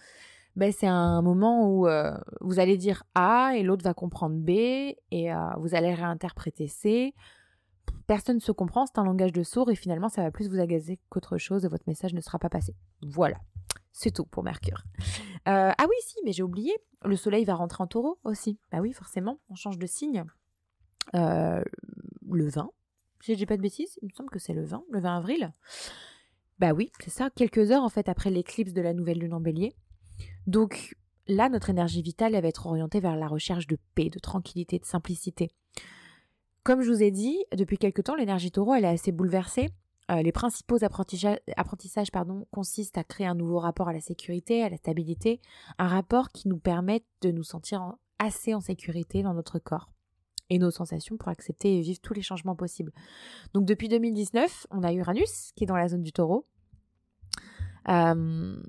ben, 0.56 0.72
c'est 0.72 0.88
un 0.88 1.22
moment 1.22 1.70
où 1.70 1.88
vous 2.42 2.60
allez 2.60 2.78
dire 2.78 3.04
A 3.16 3.54
et 3.56 3.64
l'autre 3.64 3.86
va 3.86 3.94
comprendre 3.94 4.36
B 4.36 4.50
et 4.50 5.32
vous 5.58 5.76
allez 5.76 5.94
réinterpréter 5.94 6.68
C 6.68 7.14
personne 8.08 8.36
ne 8.36 8.42
se 8.42 8.52
comprend, 8.52 8.86
c'est 8.86 9.00
un 9.00 9.06
langage 9.06 9.32
de 9.32 9.44
sourd 9.44 9.70
et 9.72 9.76
finalement 9.76 10.10
ça 10.10 10.22
va 10.22 10.32
plus 10.32 10.50
vous 10.50 10.60
agacer 10.60 11.00
qu'autre 11.10 11.38
chose 11.38 11.66
et 11.66 11.68
votre 11.68 11.86
message 11.88 12.14
ne 12.14 12.22
sera 12.22 12.40
pas 12.40 12.50
passé. 12.50 12.76
Voilà, 13.02 13.38
c'est 13.92 14.12
tout 14.12 14.26
pour 14.26 14.44
Mercure. 14.44 14.84
Euh, 15.48 15.72
ah 15.78 15.86
oui, 15.90 15.96
si, 16.02 16.18
mais 16.24 16.34
j'ai 16.34 16.44
oublié, 16.44 16.72
le 17.04 17.16
soleil 17.16 17.46
va 17.46 17.56
rentrer 17.56 17.84
en 17.84 17.88
taureau 17.88 18.20
aussi. 18.24 18.60
Bah 18.72 18.80
oui, 18.80 18.94
forcément, 18.94 19.40
on 19.50 19.56
change 19.56 19.80
de 19.80 19.88
signe. 19.88 20.24
Euh, 21.16 21.64
le 22.30 22.48
20, 22.48 22.70
si 23.22 23.34
je 23.34 23.38
dis 23.38 23.46
pas 23.46 23.58
de 23.58 23.62
bêtises, 23.62 23.98
il 24.02 24.08
me 24.10 24.14
semble 24.14 24.30
que 24.30 24.40
c'est 24.40 24.54
le 24.54 24.64
20, 24.64 24.84
le 24.92 25.00
20 25.00 25.18
avril. 25.18 25.54
Bah 26.60 26.74
oui, 26.74 26.92
c'est 27.00 27.10
ça, 27.10 27.30
quelques 27.32 27.72
heures 27.72 27.84
en 27.84 27.90
fait 27.90 28.08
après 28.08 28.30
l'éclipse 28.30 28.74
de 28.74 28.82
la 28.82 28.94
nouvelle 28.94 29.20
lune 29.20 29.34
en 29.34 29.40
bélier. 29.40 29.74
Donc 30.48 30.96
là, 31.28 31.50
notre 31.50 31.70
énergie 31.70 32.02
vitale, 32.02 32.36
elle 32.36 32.44
va 32.44 32.48
être 32.48 32.68
orientée 32.68 33.00
vers 33.00 33.16
la 33.16 33.28
recherche 33.28 33.68
de 33.68 33.78
paix, 33.96 34.10
de 34.10 34.20
tranquillité, 34.20 34.80
de 34.80 34.86
simplicité. 34.86 35.52
Comme 36.64 36.82
je 36.82 36.92
vous 36.92 37.02
ai 37.02 37.12
dit, 37.12 37.38
depuis 37.56 37.78
quelque 37.78 38.02
temps, 38.02 38.16
l'énergie 38.16 38.52
taureau, 38.52 38.76
elle 38.76 38.86
est 38.86 38.90
assez 38.90 39.12
bouleversée. 39.12 39.70
Euh, 40.12 40.22
les 40.22 40.32
principaux 40.32 40.84
apprentissages, 40.84 42.12
consistent 42.52 42.98
à 42.98 43.04
créer 43.04 43.28
un 43.28 43.36
nouveau 43.36 43.60
rapport 43.60 43.88
à 43.88 43.94
la 43.94 44.02
sécurité, 44.02 44.64
à 44.64 44.70
la 44.70 44.78
stabilité, 44.78 45.40
un 45.78 45.88
rapport 45.88 46.30
qui 46.30 46.50
nous 46.50 46.58
permette 46.58 47.06
de 47.22 47.32
nous 47.32 47.44
sentir 47.44 47.94
assez 48.20 48.54
en 48.54 48.62
sécurité 48.62 49.24
dans 49.24 49.34
notre 49.34 49.58
corps 49.58 49.90
et 50.50 50.60
nos 50.60 50.70
sensations 50.70 51.16
pour 51.16 51.30
accepter 51.30 51.78
et 51.78 51.82
vivre 51.82 52.02
tous 52.02 52.14
les 52.14 52.22
changements 52.22 52.56
possibles. 52.56 52.92
Donc 53.54 53.66
depuis 53.66 53.88
2019, 53.88 54.68
on 54.70 54.84
a 54.84 54.92
Uranus 54.92 55.54
qui 55.56 55.64
est 55.64 55.68
dans 55.68 55.78
la 55.78 55.88
zone 55.88 56.04
du 56.04 56.12
taureau 56.12 56.46
euh, 57.88 58.62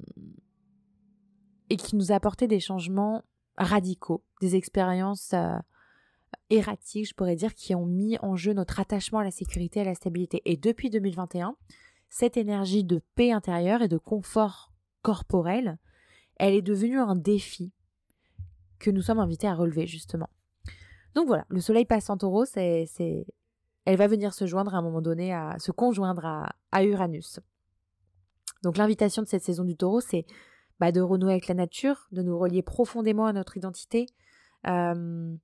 et 1.71 1.77
qui 1.77 1.97
nous 1.97 2.13
a 2.13 2.15
apporté 2.15 2.47
des 2.47 2.61
changements 2.61 3.23
radicaux, 3.59 4.23
des 4.41 4.55
expériences 4.55 5.33
euh, 5.35 5.57
erratiques, 6.53 7.09
je 7.09 7.15
pourrais 7.15 7.37
dire, 7.37 7.55
qui 7.55 7.75
ont 7.75 7.87
mis 7.87 8.19
en 8.21 8.37
jeu 8.37 8.53
notre 8.53 8.79
attachement 8.79 9.21
à 9.21 9.25
la 9.25 9.31
sécurité 9.31 9.81
à 9.81 9.85
la 9.85 9.95
stabilité. 9.95 10.43
Et 10.45 10.57
depuis 10.57 10.91
2021, 10.91 11.57
cette 12.11 12.37
énergie 12.37 12.85
de 12.85 13.01
paix 13.15 13.33
intérieure 13.33 13.83
et 13.83 13.89
de 13.89 13.97
confort 13.97 14.73
corporel, 15.01 15.79
elle 16.37 16.55
est 16.55 16.63
devenue 16.63 16.99
un 16.99 17.17
défi 17.17 17.73
que 18.79 18.91
nous 18.91 19.01
sommes 19.01 19.19
invités 19.19 19.47
à 19.47 19.55
relever, 19.55 19.87
justement. 19.87 20.29
Donc 21.15 21.27
voilà, 21.27 21.47
le 21.49 21.61
soleil 21.61 21.85
passe 21.85 22.11
en 22.11 22.17
taureau, 22.17 22.45
c'est, 22.45 22.85
c'est... 22.87 23.27
elle 23.85 23.97
va 23.97 24.07
venir 24.07 24.35
se 24.35 24.47
joindre 24.47 24.75
à 24.75 24.79
un 24.79 24.83
moment 24.83 25.03
donné, 25.03 25.33
à 25.33 25.59
se 25.59 25.73
conjoindre 25.73 26.25
à, 26.71 26.85
Uranus. 26.85 27.41
Donc 28.63 28.77
l'invitation 28.77 29.23
de 29.23 29.29
cette 29.29 29.43
saison 29.43 29.65
du 29.65 29.77
taureau, 29.77 30.01
c'est 30.01 30.27
bah, 30.81 30.93
de 30.93 31.01
renouer 31.01 31.33
avec 31.33 31.49
la 31.49 31.55
nature, 31.55 32.09
de 32.13 32.23
nous 32.23 32.39
relier 32.39 32.63
profondément 32.63 33.27
à 33.27 33.33
notre 33.33 33.57
identité, 33.57 34.07
euh, 34.67 35.35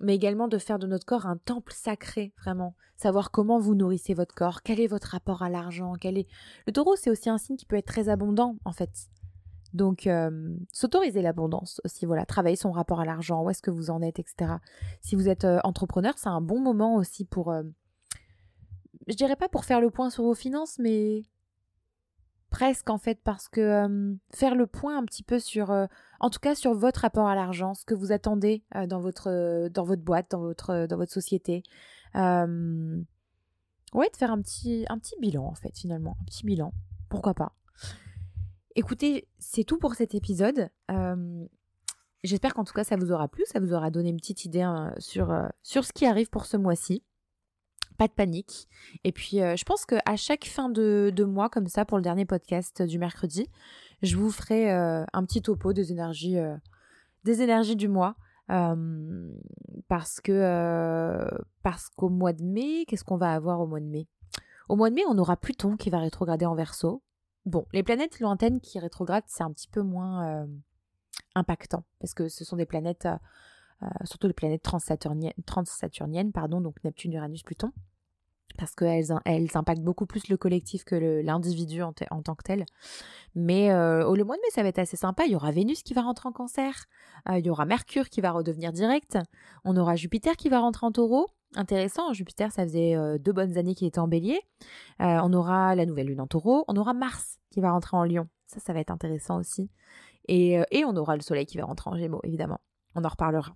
mais 0.00 0.14
également 0.14 0.48
de 0.48 0.58
faire 0.58 0.78
de 0.78 0.86
notre 0.86 1.06
corps 1.06 1.26
un 1.26 1.36
temple 1.36 1.72
sacré, 1.74 2.32
vraiment. 2.38 2.74
Savoir 2.96 3.30
comment 3.30 3.58
vous 3.58 3.74
nourrissez 3.74 4.14
votre 4.14 4.34
corps, 4.34 4.62
quel 4.62 4.80
est 4.80 4.86
votre 4.86 5.08
rapport 5.08 5.42
à 5.42 5.48
l'argent, 5.48 5.94
quel 6.00 6.18
est... 6.18 6.28
Le 6.66 6.72
taureau, 6.72 6.96
c'est 6.96 7.10
aussi 7.10 7.28
un 7.28 7.38
signe 7.38 7.56
qui 7.56 7.66
peut 7.66 7.76
être 7.76 7.86
très 7.86 8.08
abondant, 8.08 8.56
en 8.64 8.72
fait. 8.72 8.90
Donc, 9.72 10.06
euh, 10.06 10.56
s'autoriser 10.72 11.20
l'abondance 11.20 11.80
aussi, 11.84 12.06
voilà, 12.06 12.24
travailler 12.24 12.56
son 12.56 12.70
rapport 12.70 13.00
à 13.00 13.04
l'argent, 13.04 13.42
où 13.42 13.50
est-ce 13.50 13.62
que 13.62 13.72
vous 13.72 13.90
en 13.90 14.02
êtes, 14.02 14.20
etc. 14.20 14.52
Si 15.00 15.16
vous 15.16 15.28
êtes 15.28 15.44
euh, 15.44 15.58
entrepreneur, 15.64 16.14
c'est 16.16 16.28
un 16.28 16.40
bon 16.40 16.60
moment 16.60 16.94
aussi 16.96 17.24
pour... 17.24 17.50
Euh, 17.50 17.64
je 19.08 19.14
dirais 19.14 19.36
pas 19.36 19.48
pour 19.48 19.64
faire 19.64 19.80
le 19.80 19.90
point 19.90 20.10
sur 20.10 20.22
vos 20.22 20.34
finances, 20.34 20.78
mais 20.78 21.24
presque 22.54 22.88
en 22.88 22.98
fait 22.98 23.18
parce 23.24 23.48
que 23.48 24.16
faire 24.32 24.54
le 24.54 24.68
point 24.68 24.96
un 24.96 25.04
petit 25.04 25.24
peu 25.24 25.40
sur 25.40 25.70
en 26.20 26.30
tout 26.30 26.38
cas 26.38 26.54
sur 26.54 26.72
votre 26.72 27.00
rapport 27.00 27.26
à 27.26 27.34
l'argent 27.34 27.74
ce 27.74 27.84
que 27.84 27.94
vous 27.94 28.12
attendez 28.12 28.62
dans 28.86 29.00
votre 29.00 29.96
boîte 29.96 30.30
dans 30.30 30.40
votre 30.40 31.12
société. 31.12 31.64
Ouais 32.14 32.20
de 34.08 34.16
faire 34.16 34.30
un 34.30 34.40
petit 34.40 34.86
bilan 35.20 35.44
en 35.44 35.56
fait 35.56 35.76
finalement 35.76 36.16
un 36.20 36.24
petit 36.26 36.46
bilan. 36.46 36.72
Pourquoi 37.08 37.34
pas? 37.34 37.56
Écoutez 38.76 39.26
c'est 39.40 39.64
tout 39.64 39.78
pour 39.78 39.96
cet 39.96 40.14
épisode. 40.14 40.70
J'espère 42.22 42.54
qu'en 42.54 42.62
tout 42.62 42.72
cas 42.72 42.84
ça 42.84 42.94
vous 42.94 43.10
aura 43.10 43.26
plu 43.26 43.42
ça 43.46 43.58
vous 43.58 43.72
aura 43.72 43.90
donné 43.90 44.10
une 44.10 44.18
petite 44.18 44.44
idée 44.44 44.62
hein, 44.62 44.94
sur 44.98 45.26
ce 45.64 45.92
qui 45.92 46.06
arrive 46.06 46.30
pour 46.30 46.46
ce 46.46 46.56
mois-ci 46.56 47.02
pas 47.96 48.08
de 48.08 48.12
panique. 48.12 48.68
Et 49.04 49.12
puis, 49.12 49.40
euh, 49.40 49.56
je 49.56 49.64
pense 49.64 49.84
qu'à 49.86 50.16
chaque 50.16 50.44
fin 50.44 50.68
de, 50.68 51.24
mois, 51.24 51.48
comme 51.48 51.66
ça, 51.66 51.84
pour 51.84 51.98
le 51.98 52.02
dernier 52.02 52.24
podcast 52.24 52.82
du 52.82 52.98
mercredi, 52.98 53.48
je 54.02 54.16
vous 54.16 54.30
ferai 54.30 54.72
euh, 54.72 55.04
un 55.12 55.24
petit 55.24 55.42
topo 55.42 55.72
des 55.72 55.92
énergies, 55.92 56.38
euh, 56.38 56.56
du 57.74 57.88
mois. 57.88 58.16
parce 59.88 60.20
que 60.20 61.26
parce 61.62 61.88
qu'au 61.90 62.10
mois 62.10 62.32
de 62.32 62.42
mai, 62.42 62.84
qu'est-ce 62.86 63.04
qu'on 63.04 63.16
va 63.16 63.32
avoir 63.32 63.60
au 63.60 63.66
mois 63.66 63.80
de 63.80 63.86
mai? 63.86 64.06
Au 64.68 64.76
mois 64.76 64.90
de 64.90 64.94
mai, 64.94 65.02
on 65.08 65.18
aura 65.18 65.36
Pluton 65.36 65.76
qui 65.76 65.90
va 65.90 65.98
rétrograder 65.98 66.46
en 66.46 66.54
verso. 66.54 67.02
Bon, 67.46 67.66
les 67.72 67.82
planètes 67.82 68.20
lointaines 68.20 68.60
qui 68.60 68.78
rétrogradent, 68.78 69.24
c'est 69.26 69.42
un 69.44 69.52
petit 69.52 69.68
peu 69.68 69.82
moins 69.82 70.46
impactant 71.34 71.84
parce 72.00 72.14
que 72.14 72.28
ce 72.28 72.44
sont 72.44 72.56
des 72.56 72.66
planètes 72.66 73.08
surtout 74.04 74.26
les 74.26 74.32
planètes 74.32 74.62
transsaturniennes, 74.62 76.32
pardon, 76.32 76.60
donc 76.60 76.76
Neptune, 76.84 77.12
Uranus, 77.12 77.42
Pluton, 77.42 77.72
parce 78.56 78.74
qu'elles 78.74 79.12
elles 79.24 79.48
impactent 79.54 79.82
beaucoup 79.82 80.06
plus 80.06 80.28
le 80.28 80.36
collectif 80.36 80.84
que 80.84 80.94
l'individu 80.94 81.82
en, 81.82 81.92
tant 81.92 82.34
que 82.34 82.42
tel. 82.42 82.64
Mais 83.34 83.72
euh, 83.72 84.06
au 84.06 84.14
le 84.14 84.24
mois 84.24 84.36
de 84.36 84.40
mai, 84.40 84.48
ça 84.50 84.62
va 84.62 84.68
être 84.68 84.78
assez 84.78 84.96
sympa. 84.96 85.24
Il 85.26 85.32
y 85.32 85.36
aura 85.36 85.50
Vénus 85.50 85.82
qui 85.82 85.94
va 85.94 86.02
rentrer 86.02 86.28
en 86.28 86.32
cancer, 86.32 86.84
euh, 87.28 87.38
il 87.38 87.46
y 87.46 87.50
aura 87.50 87.64
Mercure 87.64 88.08
qui 88.08 88.20
va 88.20 88.30
redevenir 88.30 88.72
direct, 88.72 89.18
on 89.64 89.76
aura 89.76 89.96
Jupiter 89.96 90.36
qui 90.36 90.48
va 90.48 90.60
rentrer 90.60 90.86
en 90.86 90.92
taureau. 90.92 91.28
Intéressant, 91.56 92.12
Jupiter, 92.12 92.50
ça 92.50 92.64
faisait 92.64 92.96
deux 93.20 93.32
bonnes 93.32 93.56
années 93.56 93.76
qu'il 93.76 93.86
était 93.86 94.00
en 94.00 94.08
bélier. 94.08 94.40
on 94.98 95.32
aura 95.32 95.76
la 95.76 95.86
nouvelle 95.86 96.08
lune 96.08 96.20
en 96.20 96.26
taureau, 96.26 96.64
on 96.66 96.76
aura 96.76 96.94
Mars 96.94 97.38
qui 97.50 97.60
va 97.60 97.70
rentrer 97.70 97.96
en 97.96 98.02
lion. 98.02 98.26
Ça, 98.48 98.58
ça 98.58 98.72
va 98.72 98.80
être 98.80 98.90
intéressant 98.90 99.38
aussi. 99.38 99.70
Et 100.26 100.58
on 100.84 100.96
aura 100.96 101.14
le 101.14 101.22
soleil 101.22 101.46
qui 101.46 101.56
va 101.56 101.64
rentrer 101.64 101.90
en 101.90 101.96
gémeaux, 101.96 102.20
évidemment. 102.24 102.58
On 102.94 103.04
en 103.04 103.08
reparlera. 103.08 103.54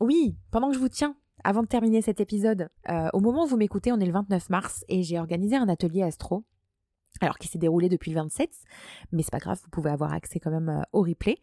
oui, 0.00 0.36
pendant 0.50 0.68
que 0.68 0.74
je 0.74 0.80
vous 0.80 0.88
tiens, 0.88 1.16
avant 1.42 1.62
de 1.62 1.68
terminer 1.68 2.02
cet 2.02 2.20
épisode, 2.20 2.68
au 3.12 3.20
moment 3.20 3.44
où 3.44 3.46
vous 3.46 3.56
m'écoutez, 3.56 3.92
on 3.92 4.00
est 4.00 4.06
le 4.06 4.12
29 4.12 4.50
mars 4.50 4.84
et 4.88 5.02
j'ai 5.02 5.18
organisé 5.18 5.56
un 5.56 5.68
atelier 5.68 6.02
astro 6.02 6.44
alors 7.20 7.38
qui 7.38 7.48
s'est 7.48 7.58
déroulé 7.58 7.88
depuis 7.88 8.10
le 8.10 8.16
27, 8.16 8.50
mais 9.12 9.22
c'est 9.22 9.30
pas 9.30 9.38
grave, 9.38 9.58
vous 9.62 9.70
pouvez 9.70 9.90
avoir 9.90 10.12
accès 10.12 10.40
quand 10.40 10.50
même 10.50 10.68
euh, 10.68 10.82
au 10.92 11.02
replay. 11.02 11.38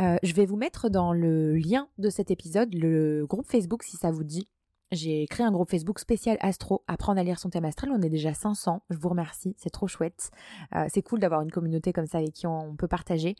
Euh, 0.00 0.16
je 0.22 0.34
vais 0.34 0.44
vous 0.44 0.56
mettre 0.56 0.90
dans 0.90 1.12
le 1.12 1.56
lien 1.56 1.88
de 1.98 2.10
cet 2.10 2.30
épisode 2.30 2.74
le 2.74 3.24
groupe 3.26 3.46
Facebook 3.46 3.82
si 3.82 3.96
ça 3.96 4.10
vous 4.10 4.24
dit. 4.24 4.48
J'ai 4.92 5.26
créé 5.26 5.44
un 5.44 5.50
groupe 5.50 5.70
Facebook 5.70 5.98
spécial 5.98 6.36
Astro, 6.40 6.84
apprendre 6.86 7.20
à 7.20 7.24
lire 7.24 7.38
son 7.38 7.50
thème 7.50 7.64
astral. 7.64 7.90
On 7.92 8.02
est 8.02 8.08
déjà 8.08 8.34
500. 8.34 8.82
Je 8.90 8.96
vous 8.96 9.08
remercie, 9.08 9.54
c'est 9.58 9.70
trop 9.70 9.88
chouette. 9.88 10.30
Euh, 10.74 10.86
c'est 10.88 11.02
cool 11.02 11.18
d'avoir 11.18 11.40
une 11.40 11.50
communauté 11.50 11.92
comme 11.92 12.06
ça 12.06 12.18
avec 12.18 12.32
qui 12.32 12.46
on, 12.46 12.76
peut 12.76 12.88
partager. 12.88 13.36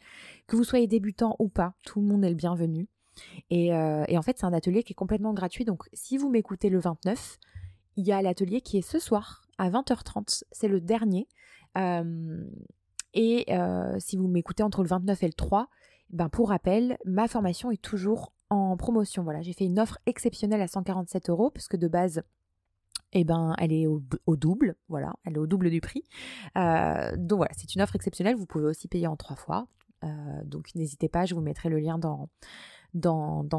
Que 0.47 0.57
vous 0.57 0.65
soyez 0.65 0.87
débutant 0.87 1.37
ou 1.39 1.49
pas, 1.49 1.75
tout 1.85 2.01
le 2.01 2.07
monde 2.07 2.25
est 2.25 2.31
le 2.31 2.35
bienvenu. 2.35 2.89
Et, 3.49 3.69
et 3.69 4.19
en 4.19 4.23
fait, 4.23 4.39
c'est 4.39 4.45
un 4.45 4.53
atelier 4.53 4.83
qui 4.83 4.93
est 4.93 4.95
complètement 4.95 5.33
gratuit. 5.33 5.65
Donc, 5.65 5.89
si 5.95 6.19
vous 6.19 6.29
m'écoutez 6.29 6.69
le 6.69 6.79
29, 6.79 7.39
il 7.97 8.07
y 8.07 8.13
a 8.13 8.21
l'atelier 8.21 8.61
qui 8.61 8.77
est 8.77 8.83
ce 8.83 8.99
soir 8.99 9.47
à 9.57 9.71
20h30. 9.71 10.43
C'est 10.53 10.69
le 10.69 10.81
dernier 10.83 11.27
et 13.17 13.47
si 13.99 14.17
vous 14.17 14.29
m'écoutez 14.29 14.63
entre 14.63 14.83
le 14.83 14.89
29 14.89 15.23
et 15.23 15.27
le 15.27 15.33
3, 15.33 15.69
ben 16.11 16.29
pour 16.29 16.51
rappel, 16.51 16.99
ma 17.05 17.27
formation 17.29 17.71
est 17.71 17.83
toujours 17.83 18.33
en 18.51 18.77
promotion. 18.77 19.23
Voilà, 19.23 19.43
j'ai 19.43 19.53
fait 19.53 19.65
une 19.65 19.79
offre 19.79 19.99
exceptionnelle 20.07 20.61
à 20.61 20.69
147 20.69 21.31
euros 21.31 21.51
parce 21.51 21.69
que 21.69 21.77
de 21.77 21.89
base, 21.89 22.23
eh 23.13 23.25
ben, 23.25 23.55
elle 23.59 23.73
est 23.73 23.87
au, 23.87 24.01
double. 24.37 24.77
Voilà, 24.89 25.15
elle 25.25 25.35
est 25.35 25.39
au 25.39 25.47
double 25.47 25.71
du 25.71 25.81
prix. 25.81 26.05
donc 26.55 27.37
voilà, 27.39 27.53
c'est 27.57 27.75
une 27.75 27.83
offre 27.83 27.97
exceptionnelle. 27.97 28.37
Vous 28.37 28.47
pouvez 28.47 28.67
aussi 28.67 28.89
payer 28.89 29.07
en 29.07 29.17
trois 29.17 29.37
fois. 29.37 29.69
donc 30.45 30.75
n'hésitez 30.75 31.09
pas, 31.09 31.25
je 31.25 31.35
vous 31.35 31.41
mettrai 31.41 31.69
le 31.69 31.79
lien 31.79 31.99
dans, 31.99 32.29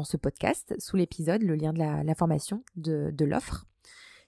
ce 0.04 0.16
podcast, 0.16 0.74
sous 0.78 0.96
l'épisode, 0.96 1.42
le 1.42 1.54
lien 1.54 1.72
de 1.72 1.78
la, 1.78 2.14
formation 2.14 2.62
de, 2.76 3.10
de 3.12 3.24
l'offre. 3.24 3.66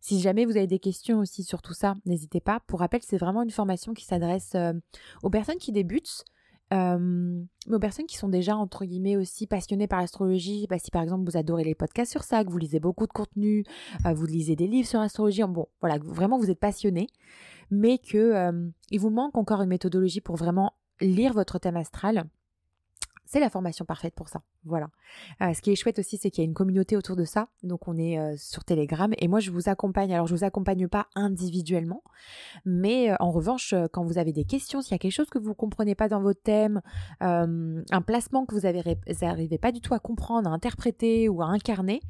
Si 0.00 0.20
jamais 0.20 0.46
vous 0.46 0.56
avez 0.56 0.66
des 0.66 0.78
questions 0.78 1.18
aussi 1.18 1.44
sur 1.44 1.60
tout 1.60 1.74
ça, 1.74 1.94
n'hésitez 2.06 2.40
pas. 2.40 2.60
Pour 2.66 2.80
rappel, 2.80 3.02
c'est 3.02 3.18
vraiment 3.18 3.42
une 3.42 3.50
formation 3.50 3.92
qui 3.92 4.06
s'adresse 4.06 4.54
euh, 4.54 4.72
aux 5.22 5.28
personnes 5.28 5.58
qui 5.58 5.72
débutent, 5.72 6.24
euh, 6.72 7.42
mais 7.66 7.74
aux 7.74 7.80
personnes 7.80 8.06
qui 8.06 8.16
sont 8.16 8.28
déjà, 8.28 8.56
entre 8.56 8.84
guillemets, 8.84 9.16
aussi 9.16 9.46
passionnées 9.46 9.88
par 9.88 10.00
l'astrologie. 10.00 10.66
Bah, 10.68 10.78
si 10.78 10.90
par 10.90 11.02
exemple 11.02 11.24
vous 11.24 11.36
adorez 11.36 11.64
les 11.64 11.74
podcasts 11.74 12.12
sur 12.12 12.22
ça, 12.22 12.44
que 12.44 12.50
vous 12.50 12.58
lisez 12.58 12.80
beaucoup 12.80 13.06
de 13.06 13.12
contenu, 13.12 13.64
euh, 14.06 14.12
vous 14.12 14.26
lisez 14.26 14.56
des 14.56 14.66
livres 14.66 14.88
sur 14.88 15.00
l'astrologie, 15.00 15.42
bon, 15.48 15.66
voilà, 15.80 15.98
vraiment 16.02 16.38
vous 16.38 16.50
êtes 16.50 16.60
passionné, 16.60 17.08
mais 17.70 17.98
que 17.98 18.52
il 18.90 19.00
vous 19.00 19.10
manque 19.10 19.36
encore 19.36 19.62
une 19.62 19.68
méthodologie 19.68 20.20
pour 20.20 20.36
vraiment 20.36 20.72
lire 21.00 21.32
votre 21.32 21.58
thème 21.58 21.76
astral 21.76 22.24
c'est 23.30 23.38
la 23.38 23.48
formation 23.48 23.84
parfaite 23.84 24.16
pour 24.16 24.28
ça. 24.28 24.42
Voilà. 24.64 24.90
Euh, 25.40 25.54
ce 25.54 25.62
qui 25.62 25.70
est 25.70 25.76
chouette 25.76 26.00
aussi, 26.00 26.16
c'est 26.16 26.32
qu'il 26.32 26.42
y 26.42 26.44
a 26.44 26.48
une 26.48 26.54
communauté 26.54 26.96
autour 26.96 27.14
de 27.14 27.24
ça. 27.24 27.46
Donc 27.62 27.86
on 27.86 27.96
est 27.96 28.18
euh, 28.18 28.34
sur 28.36 28.64
Telegram 28.64 29.12
et 29.16 29.28
moi 29.28 29.38
je 29.38 29.52
vous 29.52 29.68
accompagne. 29.68 30.12
Alors 30.12 30.26
je 30.26 30.34
vous 30.34 30.42
accompagne 30.42 30.88
pas 30.88 31.06
individuellement, 31.14 32.02
mais 32.64 33.12
euh, 33.12 33.14
en 33.20 33.30
revanche, 33.30 33.72
quand 33.92 34.04
vous 34.04 34.18
avez 34.18 34.32
des 34.32 34.44
questions, 34.44 34.82
s'il 34.82 34.90
y 34.90 34.94
a 34.96 34.98
quelque 34.98 35.12
chose 35.12 35.30
que 35.30 35.38
vous 35.38 35.54
comprenez 35.54 35.94
pas 35.94 36.08
dans 36.08 36.20
votre 36.20 36.42
thème, 36.42 36.82
un 37.20 38.02
placement 38.04 38.46
que 38.46 38.54
vous 38.56 38.62
n'arrivez 38.62 39.58
pas 39.58 39.70
du 39.70 39.80
tout 39.80 39.94
à 39.94 40.00
comprendre, 40.00 40.50
à 40.50 40.52
interpréter 40.52 41.28
ou 41.28 41.40
à 41.40 41.46
incarner, 41.46 42.00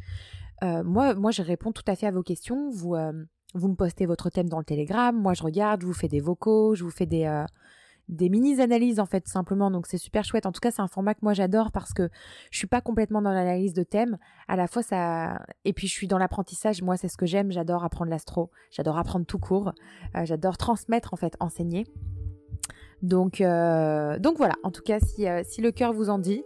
moi, 0.63 1.15
moi 1.15 1.33
je 1.33 1.43
réponds 1.43 1.73
tout 1.73 1.85
à 1.87 1.97
fait 1.97 2.07
à 2.07 2.11
vos 2.13 2.23
questions. 2.23 2.71
Vous, 2.71 2.97
vous 3.55 3.69
me 3.69 3.75
postez 3.75 4.07
votre 4.07 4.31
thème 4.31 4.49
dans 4.49 4.59
le 4.59 4.65
Telegram, 4.65 5.15
moi 5.15 5.35
je 5.35 5.43
regarde, 5.43 5.83
je 5.83 5.87
vous 5.87 5.93
fais 5.93 6.09
des 6.09 6.21
vocaux, 6.21 6.75
je 6.75 6.85
vous 6.85 6.91
fais 6.91 7.07
des 7.07 7.45
des 8.11 8.29
mini-analyses 8.29 9.01
en 9.01 9.07
fait 9.07 9.27
simplement. 9.29 9.71
Donc 9.71 9.87
c'est 9.87 9.99
super 9.99 10.25
chouette. 10.25 10.47
En 10.47 10.53
tout 10.53 10.61
cas 10.61 10.71
c'est 10.71 10.83
un 10.83 10.89
format 10.89 11.15
que 11.15 11.21
moi 11.23 11.33
j'adore 11.33 11.73
parce 11.73 11.93
que 11.93 12.09
je 12.51 12.59
suis 12.59 12.67
pas 12.67 12.81
complètement 12.81 13.23
dans 13.23 13.33
l'analyse 13.33 13.73
de 13.73 13.83
thèmes 13.83 14.19
à 14.49 14.57
la 14.57 14.67
fois 14.67 14.83
ça 14.83 15.43
et 15.65 15.73
puis 15.73 15.87
je 15.87 15.93
suis 15.93 16.09
dans 16.09 16.19
l'apprentissage. 16.19 16.83
Moi 16.83 16.97
c'est 16.97 17.09
ce 17.09 17.17
que 17.17 17.27
j'aime. 17.27 17.53
J'adore 17.53 17.85
apprendre 17.85 18.11
l'astro. 18.11 18.51
J'adore 18.71 18.99
apprendre 18.99 19.25
tout 19.25 19.39
court. 19.39 19.73
Euh, 20.17 20.25
j'adore 20.25 20.57
transmettre 20.57 21.15
en 21.15 21.17
fait 21.17 21.37
enseigner. 21.41 21.87
Donc 23.03 23.41
euh, 23.41 24.19
donc 24.19 24.37
voilà. 24.37 24.55
En 24.63 24.71
tout 24.71 24.83
cas 24.83 24.99
si, 25.01 25.27
euh, 25.27 25.43
si 25.45 25.63
le 25.63 25.71
cœur 25.71 25.93
vous 25.93 26.11
en 26.11 26.19
dit 26.19 26.43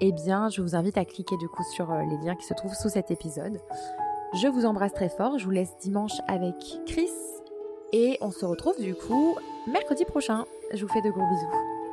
eh 0.00 0.12
bien 0.12 0.48
je 0.48 0.62
vous 0.62 0.74
invite 0.74 0.98
à 0.98 1.04
cliquer 1.04 1.36
du 1.36 1.48
coup 1.48 1.62
sur 1.74 1.92
les 1.92 2.18
liens 2.24 2.34
qui 2.34 2.46
se 2.46 2.54
trouvent 2.54 2.74
sous 2.74 2.88
cet 2.88 3.10
épisode. 3.10 3.60
Je 4.34 4.48
vous 4.48 4.66
embrasse 4.66 4.92
très 4.92 5.08
fort. 5.08 5.38
Je 5.38 5.44
vous 5.44 5.52
laisse 5.52 5.76
dimanche 5.78 6.20
avec 6.28 6.56
Chris 6.86 7.10
et 7.92 8.18
on 8.20 8.30
se 8.30 8.44
retrouve 8.44 8.80
du 8.80 8.94
coup 8.94 9.36
mercredi 9.66 10.04
prochain. 10.04 10.44
Je 10.74 10.84
vous 10.84 10.92
fais 10.92 11.02
de 11.02 11.10
gros 11.10 11.26
bisous. 11.26 11.85